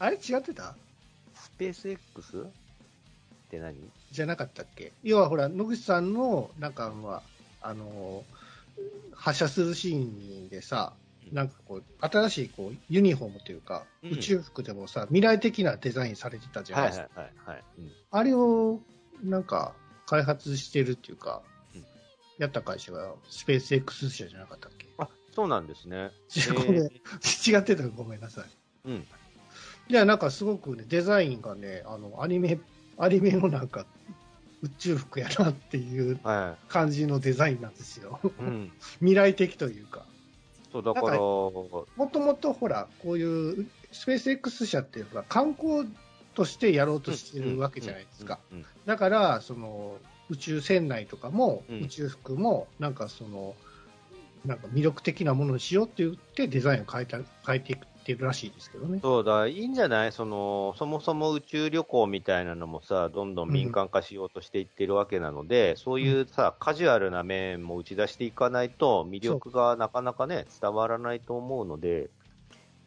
[0.00, 0.74] あれ違ってた？
[1.34, 2.46] スペース X?
[3.46, 3.76] って何？
[4.10, 4.92] じゃなかったっけ？
[5.02, 7.22] 要はほら、野口さんの、なんかま
[7.62, 8.24] あ、あの、
[9.14, 10.92] 発射するシーンでさ、
[11.32, 17.20] なんかこう、新しいこう、ユニフォームというか、うん宇宙服でもさ、未来的なデザインされてたじゃなはいいですか。
[17.20, 17.64] はいはいはい。
[17.78, 18.80] うんあれを、
[19.22, 19.74] なんか、
[20.06, 21.42] 開発してるっていうか、
[21.74, 21.84] うん
[22.38, 24.86] やった会社がスペース X 社じゃなかったっけ？
[24.98, 26.10] あ、そうなんですね。
[26.54, 26.90] ごめんえ
[27.48, 28.44] 違ってたらごめんなさい。
[28.88, 29.06] ーうん。
[29.88, 32.58] いや、なんかすごくね、デザインがね、あの、アニメ、
[32.98, 33.86] アニメのなんか、
[34.62, 38.20] 宇宙服やなっていうは感じのデザインなんですよ。
[38.24, 38.26] い。
[38.26, 38.72] うん。
[39.00, 40.06] 未来的というか。
[40.72, 45.88] そう、だから、もともとほら、こういうスペース X 社っていうのは観光
[46.34, 48.38] としてやろうとしてるわけじゃないですか。
[48.86, 53.54] だから、その、宇宙船内とかも、うん宇宙服も、なんかその、
[54.44, 57.76] なんか魅力的なものにしようって言ってデザインを変えた、変えてい
[58.14, 59.00] ってるらしいですけどね。
[59.02, 60.12] そうだ、いいんじゃない？
[60.12, 72.10] その、そもそも宇宙旅行みたいなのもさ、どんどん民間化しようとしていってるわけなので、そういうさ、カジュアルな面も打ち出していかないと、魅力がなかなかね、伝わらないと思うので、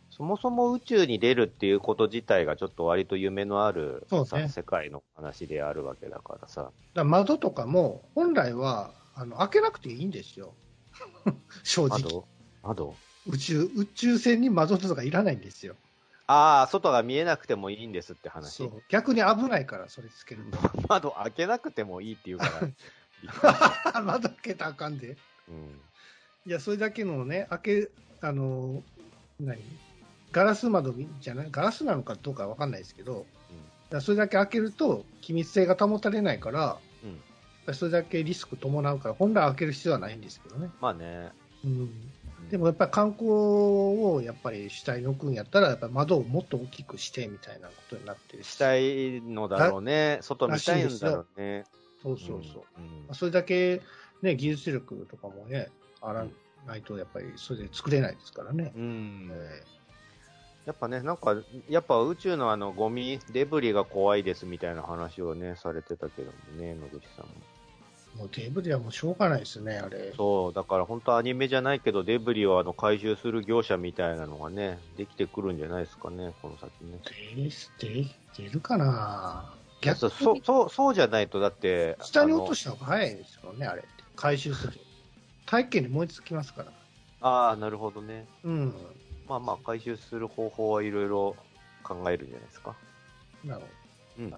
[0.09, 6.71] そもそも宇宙に出るっていうこと自体がちょっと割と夢のあるね世界の話であるわけだからさ。
[6.93, 10.53] ら窓とかも、本来は、あの、開けなくていいんですよ。
[11.63, 11.99] 正直。
[11.99, 12.27] 窓？
[12.63, 12.93] 窓？
[13.31, 15.75] 宇宙、宇宙船に窓とかいらないんですよ。
[16.27, 18.53] ああ、外が見えなくてもいいんですって話。
[18.57, 18.83] そう。
[18.89, 20.57] 逆に危ないから、それつけると。
[20.87, 22.45] 窓開けなくてもいいって言うか
[23.93, 24.01] ら。
[24.01, 25.17] 窓開けたらあかんで。
[25.47, 25.81] うん
[26.45, 28.81] いや、それだけのね、開け、あの、
[29.39, 29.61] 何？
[30.31, 31.47] ガラス窓じゃない？
[31.51, 33.25] ガラスなのかどうかわかんないですけど、だか
[33.97, 37.19] らそれだけ開けると機密性が保たれないから、うん
[37.73, 40.71] それだけリスク伴うから、本来開ける必要はないんですけどね。
[40.81, 41.29] まあね。
[41.63, 42.11] うん。
[42.49, 50.19] でもやっぱり観光をやっぱり主体に置くんやったら、やっぱり窓をもっと大きくしてみたいなことになってるししたいのだろうね。
[50.21, 51.65] 外見たいんだろうね。
[52.01, 52.63] そうそうそう。
[52.77, 53.81] うんまあそれだけ
[54.21, 55.69] ね、技術力とかもね、
[56.01, 56.25] あら
[56.65, 58.71] ないとやっぱりそれで作れないですからね。
[58.75, 59.79] うんえ
[60.65, 61.35] やっぱね、なんか、
[61.67, 67.31] やっぱ宇宙のあのゴミ、デブリが怖いですみたいな話をね、されてたけどもね、野口さんも。
[68.15, 70.13] えもうデブリはもうしょうがないですね、あれ。
[70.15, 76.99] そう、だから本当アニメじゃないけど、デブリをあの回収する業者みたいなのがね、できてくるんじゃないですかね、この先ね。
[77.79, 78.05] 出
[78.43, 83.83] 出るかな逆そうにそうそうそうじゃないと、だって、下に落としした方が早いですよね、あれ。
[84.15, 84.73] 回収する。
[85.45, 86.71] 大気圏に燃え尽きますから。
[87.21, 88.25] ああ、なるほどね。
[88.43, 88.73] うん。
[89.27, 91.35] まあまあ、回収する方法はいろいろ
[91.83, 92.75] 考えるんじゃないですか。
[93.43, 93.67] なるほ
[94.19, 94.33] うん。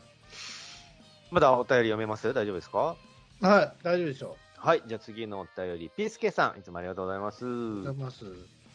[1.31, 2.33] まだお便り読めます？
[2.33, 2.77] 大丈夫ですか？
[2.79, 3.10] ど。
[3.41, 7.43] はい、大丈夫でしょはい、じゃあ次のお便り、ピースケさん、いつもありがとうございます。
[7.43, 8.25] ありがとうございます。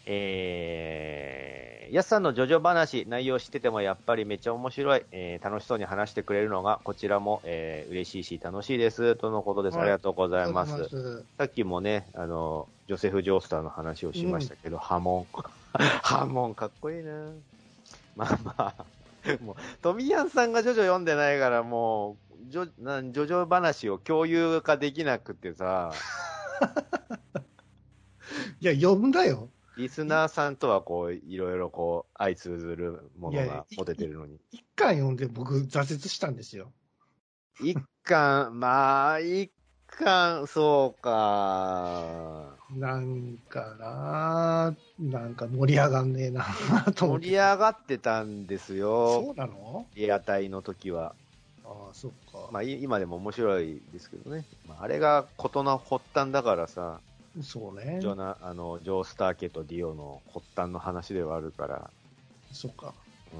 [0.06, 9.74] えー、やすさんのジョジョ話、内容知っててもやっぱりめっちゃ面白い、えー楽しそうに話してくれるのが、こちらも、えー嬉しいし楽しいです、とのことです。
[9.76, 11.24] はいありがとうございます。
[11.38, 15.26] さっきもね、あの、ジョセフ・ジョースターの話をしましたけど、波紋。
[16.02, 17.30] 波紋かっこいいな
[18.16, 18.84] まあまあ、
[19.42, 25.92] もう、トミヤンさんがジョジョ読んでないから、もう、ジョなんジョジョ話を共有化できなくてさ、
[28.60, 29.50] いや、読んだよ。
[29.76, 34.40] リスナーさんとはこう、いろいろこう、相通ずるものが持ててるのに。
[34.50, 36.72] 一巻読んで僕挫折したんですよ。
[37.60, 39.52] 一巻、まあ、一
[39.86, 42.55] 巻、そうか。
[42.70, 46.44] なんかななんか盛り上がんねえな
[46.94, 47.26] と思って。
[47.26, 49.32] 盛り上がってたんですよそ。
[49.32, 49.86] うなの？
[49.94, 51.14] リアタイの時は。
[51.64, 52.48] ああ、そっか。
[52.52, 54.44] まあ、い今でも面白いですけどね。
[54.66, 57.00] まあ、あれが事の発端だからさ、
[57.42, 58.06] そうねジ。
[58.06, 61.90] ョナ、あの、ジョースター家とディオの発端の話ではあるから、
[62.52, 62.94] そっか。
[63.32, 63.36] う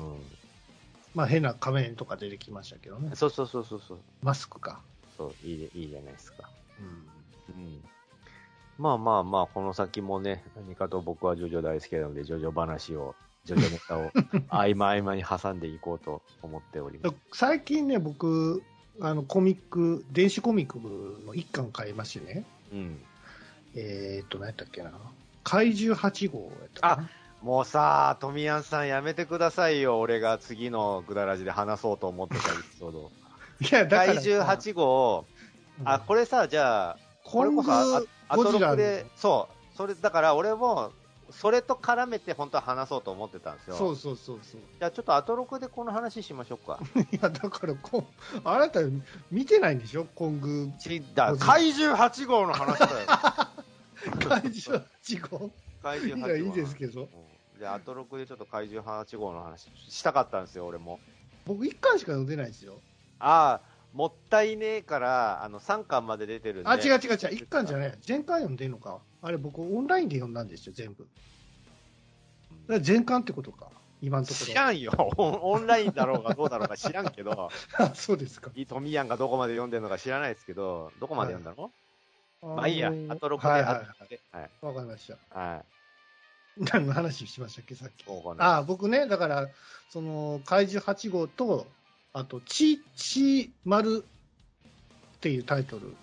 [1.15, 3.17] まあ変な仮面とか出てきましたけどねん。。
[3.17, 3.99] そうそうそうそうそう。
[4.23, 4.83] マスクか。
[5.17, 6.51] そう、いいで、いいじゃないですか。
[6.79, 7.65] うん。
[7.65, 7.83] うん。
[8.79, 14.11] まあまあまあ、この先もね、何かと僕はジョジョ大好きなので、ジョジョ話を、ジョジョネタを
[14.49, 17.17] 合間合間に挟んでいこうと思っております。
[17.33, 18.63] 最近ね、僕、
[19.01, 20.79] あの、コミック、電子コミック
[21.27, 22.45] の一巻買いましてね。
[22.73, 23.01] うん。
[23.75, 24.93] えーっと、何やったっけな。
[25.45, 27.11] 怪獣8号やったかな。
[27.43, 30.01] もうさ、トミヤンさんやめてくださいよ。
[30.01, 33.11] 俺が次のグダラジで話そうと思ってたエピソード。
[33.61, 35.27] いや、だから怪獣8号、
[35.81, 40.93] うんあ、これさ、じゃあ、これこそあ、あアトロクで、そう、それ、だから俺も、
[41.31, 43.77] それと絡めて本当は話そうと思ってたんですよ。
[43.77, 44.61] そうそうそうそう。
[44.79, 46.79] じゃあちょっとアトロクでこの話しましょうか。
[47.13, 48.81] いや、だからこう、あなた
[49.31, 50.05] 見てないんでしょ？
[50.15, 50.71] コング、
[51.41, 53.07] 怪獣8号の話だよ。
[54.29, 55.51] 怪獣8号？
[55.83, 56.29] 怪い獣8号。
[56.29, 57.03] や、いいですけど。
[57.03, 57.09] うん
[57.59, 61.01] じゃあアトロクでちょっと怪獣8号の話したかったんですよ、俺も。
[61.47, 62.75] 僕一巻しか読んでないですよ。
[63.19, 66.69] ああ、もったいねえから、あの、3巻まで出てるんで。
[66.69, 67.99] あ、違う違う違う、一巻じゃない。
[68.03, 69.01] 全巻読んでんのか。
[69.23, 71.09] あれ僕オンラインで読んだんですよ、全部。
[72.81, 73.71] 全巻ってことか。
[74.03, 74.47] 今のところ。
[74.47, 74.93] 知らんよ。
[75.17, 78.51] オンラインだろうがどうだろうが知らんけど、 あそうですか。
[78.69, 81.73] トミヤンがどこまで読んでるのか知らないですけど、どこまで読んだの、
[82.43, 84.51] まあいいやの、ーアトロクで、はいはいはい。
[84.61, 85.41] わかりました。
[85.41, 85.65] はい。
[86.59, 88.05] 何の話しましたっけ、さっき。
[88.05, 89.49] そうかなあ僕ね、だから、
[89.89, 91.67] その、怪獣8号と、
[92.17, 94.03] あと、ち、ち丸
[95.17, 95.95] っていうタイトルっ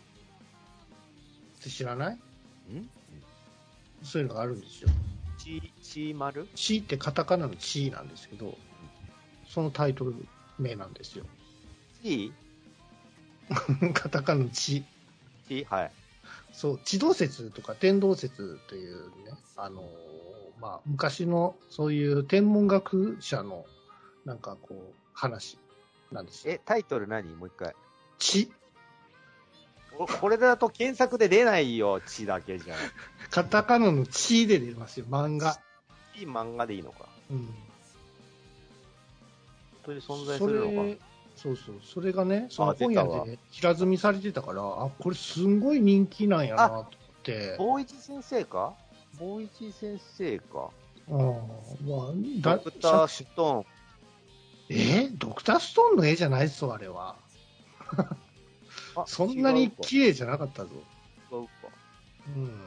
[1.64, 2.14] て知らない？
[2.14, 2.20] ん？
[4.04, 4.92] そういうのがあるんですよ。
[5.40, 8.56] ち、ちまるちってカタカナのちなんですけど、
[9.50, 10.14] そのタイトル
[10.60, 11.26] 名なんですよ。
[12.04, 12.32] ち？
[13.96, 14.86] カタカナのち。
[15.48, 15.66] ち？
[15.68, 15.92] はい。
[16.52, 19.86] そう、地動説とか天動説というね、あのー
[20.62, 23.66] まあ、昔のそういう天文学者の
[24.26, 25.58] なんかこう、話
[26.14, 26.54] なんですよ。
[26.54, 27.36] え、タイトル何？
[27.36, 27.76] もう一回。
[28.20, 28.52] 地。
[29.98, 32.78] おこれだと検索で出ないよ、ちだけじゃん。
[33.30, 35.60] カタカナの地で出ますよ、漫画。
[36.16, 37.08] いい漫画でいいのか。
[37.30, 37.46] うん。
[37.46, 37.54] 本
[39.86, 41.00] 当に存在すそるのかれ。、
[41.36, 46.88] そうそう、それがね、その本屋で平積みされてたから、あ、これすんごい人気なんやなと思っ
[47.24, 47.56] て。
[47.58, 48.74] 坊一先生か？
[49.20, 50.70] 坊一先生か。
[51.10, 53.73] ああ、まあ、だドクターストーン。
[54.74, 55.10] え？
[55.14, 57.16] ドクターストーンの絵じゃないっすよ、あれは。
[58.96, 60.70] あ そんなに綺麗じゃなかったぞ。
[61.32, 61.52] 違うか。
[62.36, 62.62] うん。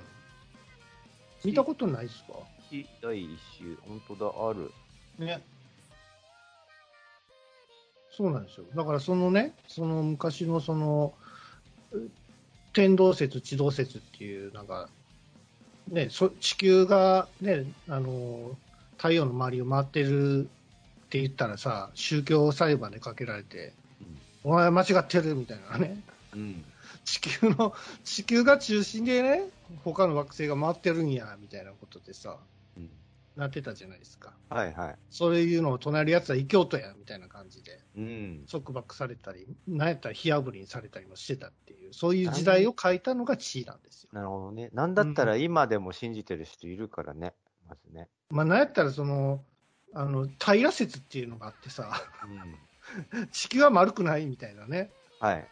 [1.45, 2.35] 見たことないっすか？
[2.71, 4.73] ち第一週、本当だ、ある。
[5.19, 5.43] ね。
[8.11, 8.65] そうなんですよ。
[8.75, 11.15] だからそのね、その昔のその、
[11.93, 11.99] う
[12.73, 14.89] 天動説、地動説っていう、なんか、
[15.89, 18.57] ね、そ地球がね、あの、
[18.97, 20.49] 太陽の周りを回ってる
[21.07, 23.73] って言ったらさ、宗教裁判でかけられて、
[24.43, 26.03] お前間違ってるみたいなね。
[26.35, 26.65] うん。
[27.05, 29.45] 地球の、地球が中心でね、
[29.85, 32.37] 他の惑星が回ってるんや、みたいなことでさ、
[32.77, 32.91] うん。
[33.37, 34.33] なってたじゃないですか。
[34.51, 34.97] はいはい。
[35.11, 38.47] そういうのを隣るやつは異教徒や、みたいな感じで、うん。
[38.51, 44.11] 束縛されたり、なんやったら火あぶりにされたりもしてたっていう、そういう時代を書いたのが地位なんですよ。
[44.13, 44.71] なるほどね。
[44.73, 47.35] なんだったら今でも信じてる人いるからね。
[47.69, 48.09] まずね。
[48.31, 49.45] まあ、なんやったらその、
[49.99, 51.91] あの、平説っていうのがあってさ、
[52.23, 53.31] うん。
[53.33, 54.93] 地球は丸くないみたいなね。
[55.19, 55.49] はい。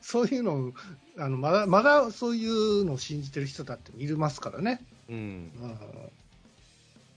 [0.00, 0.72] そういうのを、
[1.18, 4.86] あの、まだ、まだそういうのを信じてる人だっているますからね。
[5.08, 5.52] うん。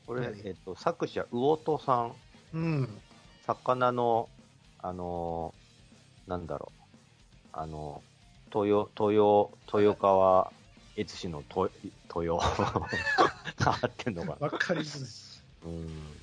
[0.08, 2.16] これ何、えっと、作者、魚戸さん。
[2.54, 2.64] うん。
[2.64, 3.02] うん。
[3.46, 4.30] 魚の、
[4.80, 6.84] あのーなんだろう。
[7.52, 8.04] あの
[8.54, 8.66] 豊、
[9.12, 9.12] 豊、
[9.74, 10.54] 豊川
[10.96, 11.70] 悦司のと
[12.22, 12.38] 豊。
[13.64, 15.10] 合ってんのかなわかりづらい。
[15.64, 16.21] うん。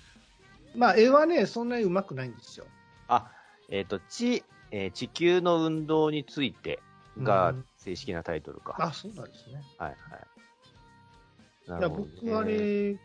[0.79, 2.67] まあ、絵はね、そんなに上手くないんですよ。
[3.09, 3.31] あ、
[3.69, 6.81] えっ、と、地、えー地球の運動について
[7.19, 8.77] がうん正式なタイトルか。
[8.79, 9.63] あ、そうなんですね。
[9.79, 11.81] はいはい。
[11.81, 12.97] いや僕、あれ、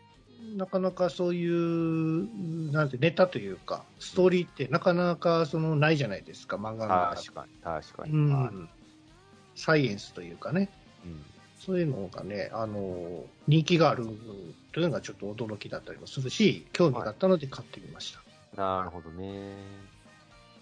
[0.56, 8.12] なかなかそういう、なんて、ネタというか、ストーリーってなかなかそのないじゃないですか、漫画の中で確かに、確かに。
[8.12, 8.70] うはいん。
[9.56, 10.70] サイエンスというかね、
[11.04, 11.24] うん
[11.64, 14.06] そういうのがね、あの、人気がある
[14.72, 18.20] というのがちょっと驚きだったりもするし、興味があったので買ってみました。
[18.60, 19.56] なるほどね。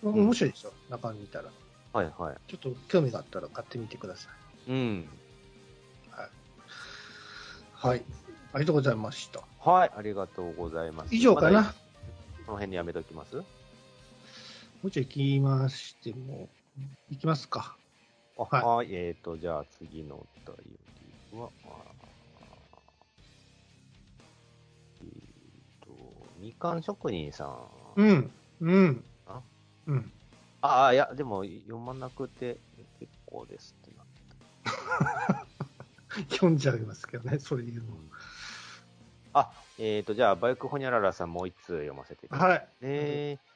[0.04, 1.50] ん面白いですよ、中身見たら。
[1.92, 2.36] はいはい。
[2.48, 4.30] ちょっと興味があったら買ってみてくださ
[4.68, 4.70] い。
[4.70, 5.08] うん。
[7.74, 8.04] はい。
[8.52, 9.42] ありがとうございました。
[9.58, 11.14] はい、ありがとうございます。
[11.14, 11.50] 以上かな。
[11.50, 11.74] まだ
[12.46, 13.36] この辺にやめときます？
[13.36, 13.44] も
[14.84, 16.48] うちょい行きましても、
[17.10, 17.76] 行きますか。
[18.50, 20.56] あはいはい、えーと、じゃあ次のお便
[21.32, 21.48] りは、
[25.00, 25.92] えーと、
[26.40, 28.00] みかん職人さん。
[28.00, 28.30] うん。
[28.60, 29.04] うん。
[29.26, 29.40] あ？
[29.86, 30.12] うん。
[30.60, 32.56] ああ、いや、でも読まなくて
[32.98, 34.04] 結構ですってな。
[36.30, 37.82] 読んじゃいますけどね、それ言う
[39.34, 42.48] あ、えーと、じゃあ、バイクホニャララさんもう一通読ませていたの。
[42.48, 42.50] だきます。
[42.50, 42.60] はい。
[42.60, 43.51] ねえー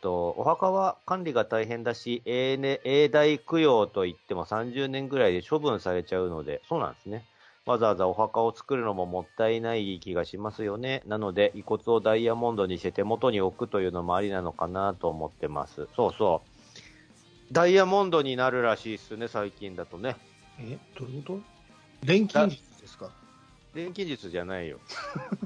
[0.00, 7.24] と、お墓は管理が大変だし、永年永代供養といっても30年ぐらいで処分されちゃうので、そうなんですね。
[7.66, 11.02] わざわざお墓を作るのももったいない気がしますよね。
[11.06, 15.86] なので、遺骨をダイヤモンドにして手元に置くというのもありなのかなと思ってます。
[15.94, 16.42] そうそ
[17.50, 17.52] う。
[17.52, 20.16] ダイヤモンドになるらしいっすね、最近だとね。
[20.58, 21.40] え、どういうこと？
[22.06, 23.10] 錬金術ですか？
[23.74, 24.78] 錬金術じゃないよ。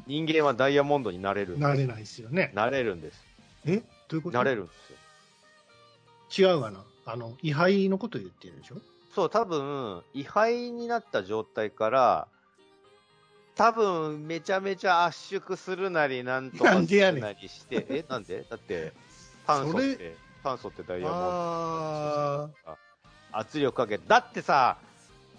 [0.07, 1.59] 人間はダイヤモンドになれる。
[1.61, 2.53] なれないですよね。
[2.55, 3.23] なれるんです。
[3.67, 3.83] え？
[4.09, 4.39] どういうこと？
[4.39, 4.73] なれるんで
[6.33, 6.49] すよ。
[6.51, 6.81] 違うかな。
[7.07, 8.77] あの、位牌のこと言ってるでしょ？
[9.15, 12.29] そう、多分、位牌になった状態から、
[13.55, 18.45] 多分、めちゃめちゃ圧縮するなり、なんとかするなりして、 え、なんで？
[18.51, 18.93] だって、
[19.47, 22.77] 炭素って、炭素ってダイヤモンあド、
[23.33, 24.77] 圧力かけて、だってさ、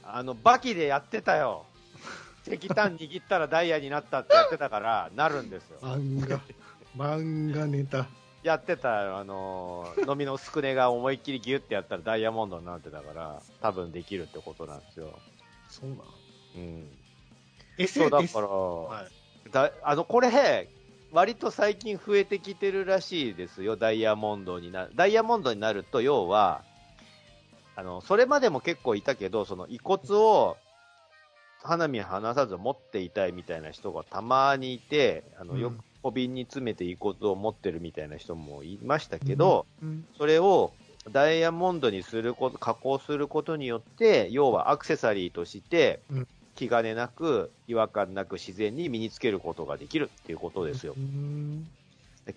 [0.03, 1.65] あの、バキでやってたよ。
[2.47, 5.79] 石炭握ったらダイヤになったってやってたから、なるんですよ。
[5.81, 5.95] ー、。
[6.21, 6.39] 漫画、
[6.95, 8.05] 漫画ネタ。
[8.45, 15.19] やってたよ、あのー、飲みのすくねが思いっきりギュッてやったらダイヤモンドになってたから、多分できるってことなんですよ。
[15.67, 16.03] そうなの
[16.55, 16.87] うん。
[17.79, 19.01] エそう、だエから、は
[19.47, 19.51] い。
[19.51, 20.69] だあの、これ、
[21.11, 24.91] 割と最近増えてきてるらしいですよ、ダイヤモンドになる。
[24.93, 26.61] ダイヤモンドになると、要は、
[27.75, 30.57] あの、それまでも結構いたけど、その遺骨を
[31.63, 40.71] 花見離さず持っていたいみたいな人がたまにいて、あの、うんよく小瓶に詰めて遺骨を持ってるみたいな人もいましたけど、うん、それを
[41.11, 50.99] ダイヤモンドにすること、加工することによって、要はアクセサリーとしてうん、気兼ねなく、違和感なく自然に身につけることができるっていうことですよう。
[50.99, 51.67] ん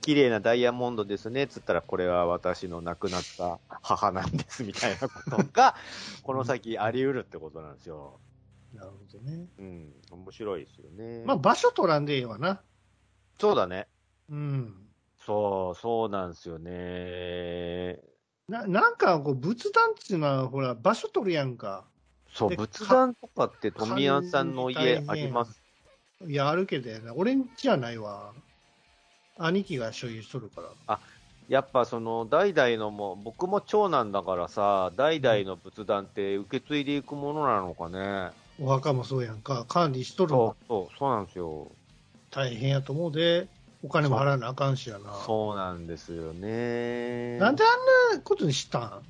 [0.00, 5.74] 綺麗なダイヤモンドですね、つったら、これは私の亡くなった母なんです、みたいなことが、
[6.24, 8.18] この先あり得るってことなんですよ。
[8.74, 9.46] なるほどね。
[9.58, 11.24] うん、面白いですよね。
[11.26, 12.62] まあ、場所取らんでええわな。
[13.40, 13.88] そうだね。
[14.28, 14.88] うん。
[15.20, 18.00] そう、そうなんですよね。
[18.48, 21.84] ななんか、こう、仏壇っていうのは、ほら、場所取るやんか。
[22.32, 25.62] そう、で仏壇とかって富谷さんの家あります？
[26.26, 27.14] いや、あるけどやな。
[27.14, 28.34] 俺んちはないわ。
[29.36, 30.98] 兄貴が所有しとるから。
[31.48, 38.32] やっぱその代々のも、僕も長男だからさ、代々の仏壇って受け継いでいくものなのかね。
[38.60, 39.64] お墓もそうやんか。
[39.66, 41.77] 管理しとるのそう、そう、そうなんですよ。
[42.30, 43.48] 大変やと思うで、
[43.82, 45.14] お金も払わなあかんしやな。
[45.26, 47.38] そうなんですよね。
[47.38, 49.02] なんであんなことにしたん？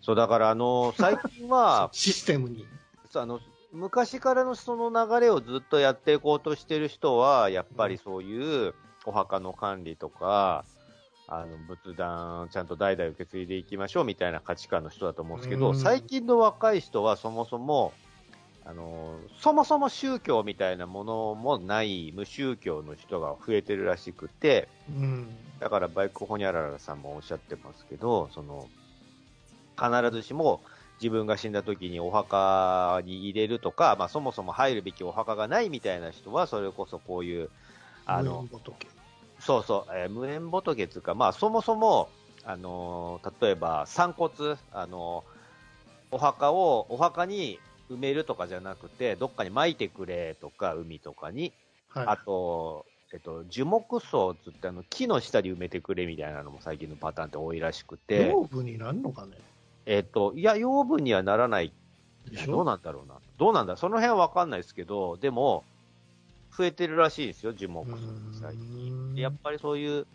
[0.00, 2.66] そう、だからあの、最近は、 システムに。
[3.14, 3.40] あの、
[3.72, 8.74] 昔からのその流れをずっとやっていこうとしてる人は、やっぱりそういう
[9.04, 10.64] お墓の管理とか、
[11.26, 17.92] あの、仏壇、ちゃんと代々受け継いでいきましょうみたいな価値観の人だと思うんですけど、うん最近の若い人はそもそも、
[18.68, 25.26] あの、そもそも宗教みたいなものもない無宗教の人が増えてるらしくて、うん。
[25.58, 28.68] だからバイクホニャララさんもおっしゃってますけど、その、
[29.78, 30.60] 必ずしも
[31.00, 37.48] 自分が死んだ時にお墓に入れるとか、まあそもそも入るべきお墓がないみたいな人は、それこそこういう、
[38.04, 38.86] あの、無縁仏
[39.40, 42.10] そうそう、えー無縁仏っていうか、まあそもそも、
[42.44, 45.38] あのー例えば散骨、あのー
[46.10, 47.58] お墓を、お墓に
[47.90, 51.52] 埋めるとかじゃなくて、どっかに撒いてくれとか、海とかに、
[51.88, 52.06] はい。
[52.06, 59.38] あと、えっと、樹木葬つってあの木の下に埋めてくれみたいなのも最近のパターンって多いらしくて、養分になるのかね？
[59.86, 61.72] えっ、と、いや、養分にはならない。
[62.46, 63.14] どうなんだろうな。
[63.38, 63.76] どうなんだ？
[63.76, 65.64] その辺はわかんないですけど、でも、
[66.54, 67.94] 増えてるらしいですよ、樹木う
[68.38, 69.14] 最近。
[69.16, 70.06] やっぱりそういう、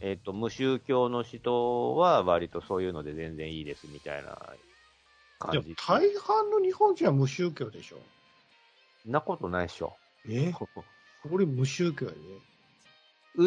[0.00, 4.71] えっ、と、無宗教の人は割とそういうので全然いいですみたいなで
[5.42, 5.68] 感じ。
[5.68, 7.98] も大半の日本人は無宗教でしょ。
[9.06, 9.96] なことないでしょ。
[10.28, 10.52] え？
[11.30, 12.18] 俺無宗教やで。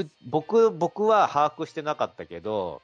[0.02, 2.82] う僕、僕は把握してなかったけど、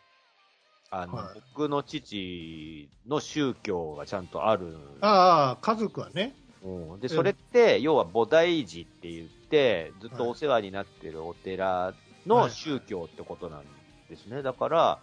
[0.89, 4.77] あの、はい僕の父の宗教がちゃんとある。
[5.01, 6.35] ああ、家族はね。
[6.63, 11.93] うんで、それって、要は菩提寺って言って、ずっとお世話になってるお寺
[12.25, 13.65] の宗教ってことなん
[14.09, 14.43] ですね。
[14.43, 14.99] だから、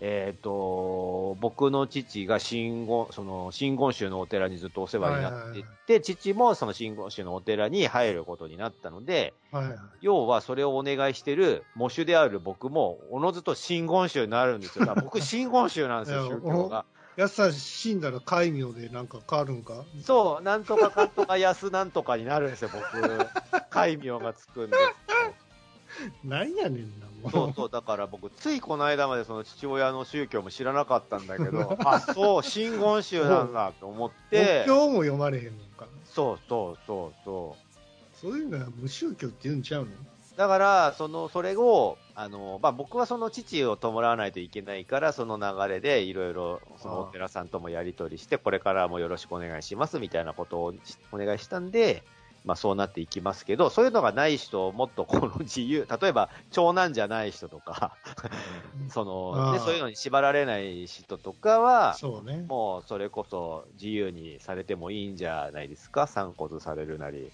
[0.00, 9.78] えっ、と、僕の父が真言、その、真言宗のお寺にずっとお世話になってはいはいはて、父もその真言宗のお寺に入ることになったので、はいはい。
[10.00, 14.94] 要はそれをお願いしてる喪主である僕も、おのずと真言宗になるんですよ。
[15.02, 16.84] 僕、 真言宗なんですよ、宗教が。
[17.16, 19.84] やつさん死んだら戒名でなんか変わるんか？
[20.02, 23.28] そう、なんとかかんとか安なんとかになるんですよ、僕。
[23.70, 24.88] 戒名がつくんですよ。
[26.24, 27.30] なんやねんな、もう。
[27.30, 35.86] そうそう、だから僕、ついこの間までその父親の宗教も知らなかったんだけど、 あ、そう、真言宗なんだと思って仏、教も読まれへんのか。
[36.04, 38.16] そうそうそうそう。
[38.20, 39.90] そういうのは無宗教って言うんちゃうの？
[40.36, 52.02] だから、その、それを、あの、まあ、僕はその父を弔わないといけないから、その流れでいろいろ、そのお寺さんともやり取りして、これからもよろしくお願いしますみたいなことをしお願いしたんで、
[52.44, 57.96] まあ、そうなっていきますけど、そういうのがない人、もっとこの自由、例えば、長男じゃない人とか、
[58.90, 62.44] その、そういうのに縛られない人とかは、そうね。
[62.46, 67.30] もうそれこそ自由にされてもいいんじゃないですか、散骨されるなり、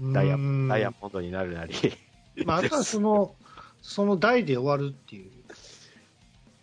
[0.00, 1.74] ダイヤうんダイヤモンドになるなり。
[2.46, 3.34] まあ、あとはその、
[3.82, 5.30] その代で終わるっていう。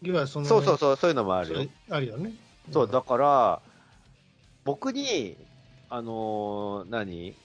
[0.01, 1.69] 要はその、そうそうそう、そういうのもあるよ。
[1.91, 2.33] あるよね。
[2.71, 3.61] そう、だから、
[4.65, 5.37] 僕に、
[5.89, 7.35] あのー何？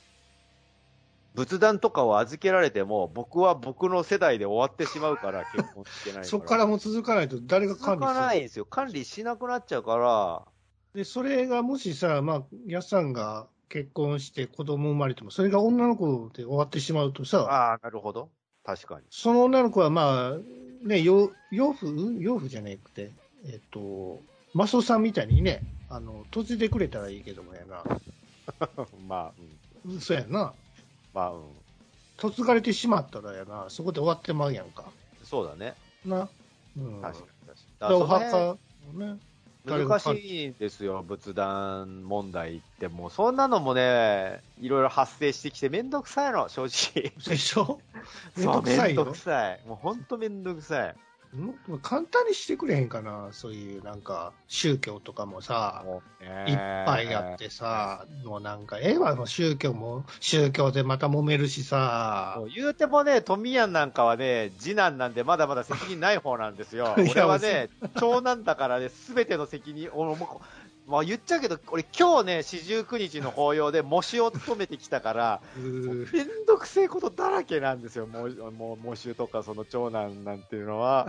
[1.37, 6.25] 仏壇とかを預けられても、僕は僕の世代で終わってしまうから、 結婚してない。
[6.25, 8.65] そこからも続かないと誰が管続かな理するいんですよ。
[8.65, 10.43] 管理しなくなっちゃうから、
[10.95, 18.31] で、それがもしさ、まあ、やすさんが結婚して子供生まれても、それが女の子で終わってしまうとさ、ああ、なるほど。
[18.65, 19.07] 確かに。
[19.11, 20.39] その女の子はまあ、
[20.87, 22.21] ね、養養父？
[22.21, 23.13] 養父じゃなくて、
[23.45, 24.23] えっと、
[24.55, 27.85] マスオさんみたいにね、あの、嫁いでくれたらいいけどもやな。
[29.07, 29.33] まあ、
[29.87, 30.01] うん。
[30.01, 30.55] そうやな。
[31.17, 31.43] まあ、うん。
[32.23, 34.85] 嫁がれてしまったらやな、そこで終わってまうやんか。
[35.25, 35.75] そうだね。
[36.05, 36.29] な。
[36.77, 37.01] うん。
[37.01, 37.27] 確かに。
[37.47, 38.01] 確だかに。
[38.01, 38.59] だからその墓
[38.93, 39.19] もね。
[39.67, 42.87] 辺難しいんですよ、仏壇問題って。
[42.89, 47.13] もう、そんなのもね、いろいろ発生してきてめんどくさいの、正直。
[47.27, 47.81] でしょ？
[48.37, 49.61] めんどくさいよめんどくさい。
[49.67, 50.97] もう本当めんどくさい。
[51.83, 55.85] 簡単にしてくれへんかな、そういうなんか宗教とかもさ、
[56.47, 62.41] いっぱいあってさ、もうなんか、ええわ、もう宗教も宗教でまた揉めるしさ。
[62.55, 66.95] 言うてもね、富谷なんかはね、次男なんでまだまだ責任ない方なんですよ。
[66.99, 67.69] 俺はね、
[68.01, 70.41] 長男だからね、すべての責任、俺も
[70.87, 81.09] う、まあ言っちゃうけど、俺今日ね、四十九日の法要で模試を務めてきたから、めんどくせえことだらけなんですよ、もう、もう、模試とかその長男なんていうのは。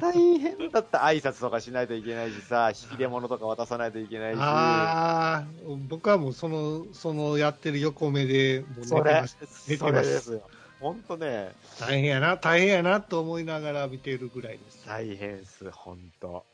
[0.00, 0.98] 大変だった。
[0.98, 4.38] 挨拶とかしないといけないしさ、引き出物とか渡さないといけないし。
[4.40, 5.46] ああ、
[5.88, 10.00] 僕はもうその、そのやってる横目で、もう寝てます。、寝そてま。
[10.00, 10.42] れですすよ。
[10.80, 14.84] ほんとね、大変やな、大変やなと思いながら見てるぐらいです。
[14.86, 16.44] 大変っす、ほんと。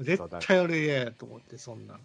[0.00, 1.98] 絶対俺嫌やと思って、そんな。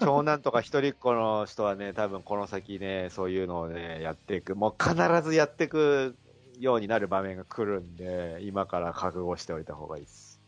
[0.00, 6.16] 長男とか一人っ子の人はね、多分この先ね、そういうのをね、やっていく、もう必ずやっていく
[6.58, 10.40] ようになる場面が来るんで、今から覚悟しておいた方がいいです。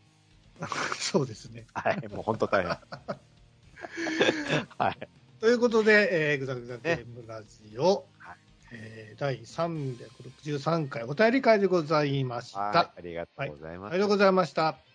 [0.98, 1.66] そうですね。
[1.72, 2.70] はい、もう本当大変。
[4.78, 5.08] はい。
[5.40, 8.36] ということで、えー、ぐざぐざゲームラジオ、はい
[8.72, 12.60] えー第363回お便り会でございました。
[12.60, 13.92] はい、ありがとうございます。
[13.92, 14.87] ありがとうございました。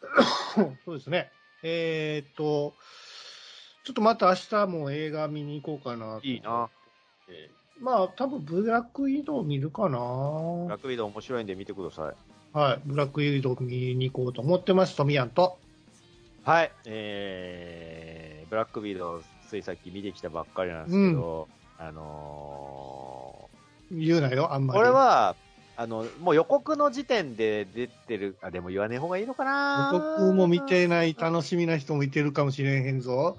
[0.84, 1.30] そうですね。
[1.62, 2.74] えーっと、
[3.84, 6.26] ちょっとまた明日も映画見に行こうかなと。
[6.26, 6.68] いいな。
[7.28, 9.98] えーまあ、多分ブラック移動見るかな。
[10.68, 12.14] ラクビド面白いんで見てください。
[12.52, 12.80] はい。
[12.84, 14.96] ブラック移動見に行こうと思ってます。
[14.96, 15.58] トミヤンと。
[16.42, 21.48] はい、えー、ブラックビード、ついさっき見てきたばっかりなんですけど、
[21.78, 23.48] あの
[23.90, 24.80] 言うなよ、あんー、まり。
[24.80, 25.36] これは、
[25.80, 33.38] あの、もう予告の時点で出てる、あ、でも言わねえ方がいいのかな僕も見てない楽しみな人もいてるかもしれへんぞ。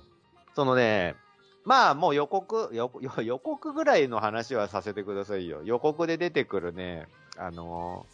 [0.55, 1.13] そのね、
[1.65, 5.61] まあもう予告、予告 予告ぐらいの話はさせてくださいよ。
[5.65, 8.07] 予告で出てくるね、あの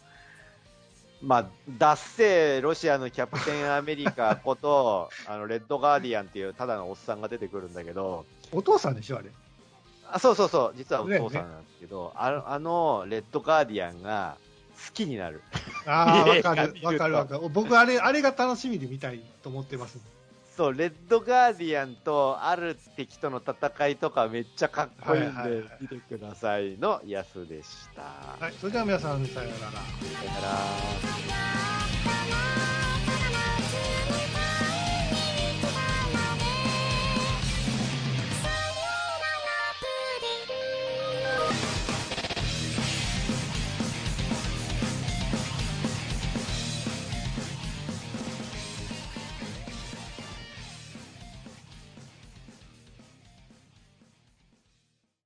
[1.22, 1.46] ーまあ、
[1.78, 9.30] ダッセーロシアのキャプテンアメリカこと、あの、レッドガーディアンっていうただのおっさんが出てくるんだけど、お父さんでしょ、あれ。
[10.12, 14.36] あそうそうそう、実はお父さんなんですけど、あの、あの、レッドガーディアンが
[14.86, 15.42] 好きになる。
[15.86, 17.48] ああ、わかる わかるわかる。
[17.48, 19.98] 僕、あれ、あれが楽しみで見たいと思ってます。
[20.56, 28.02] そう、レッドガーディアンとある敵との戦いとかめっちゃかっこいいんで見てくださいのやすでした。
[28.44, 29.72] はい、それでは皆さん、さようなら。
[29.72, 29.78] さ
[30.24, 30.40] よな
[32.62, 32.67] ら。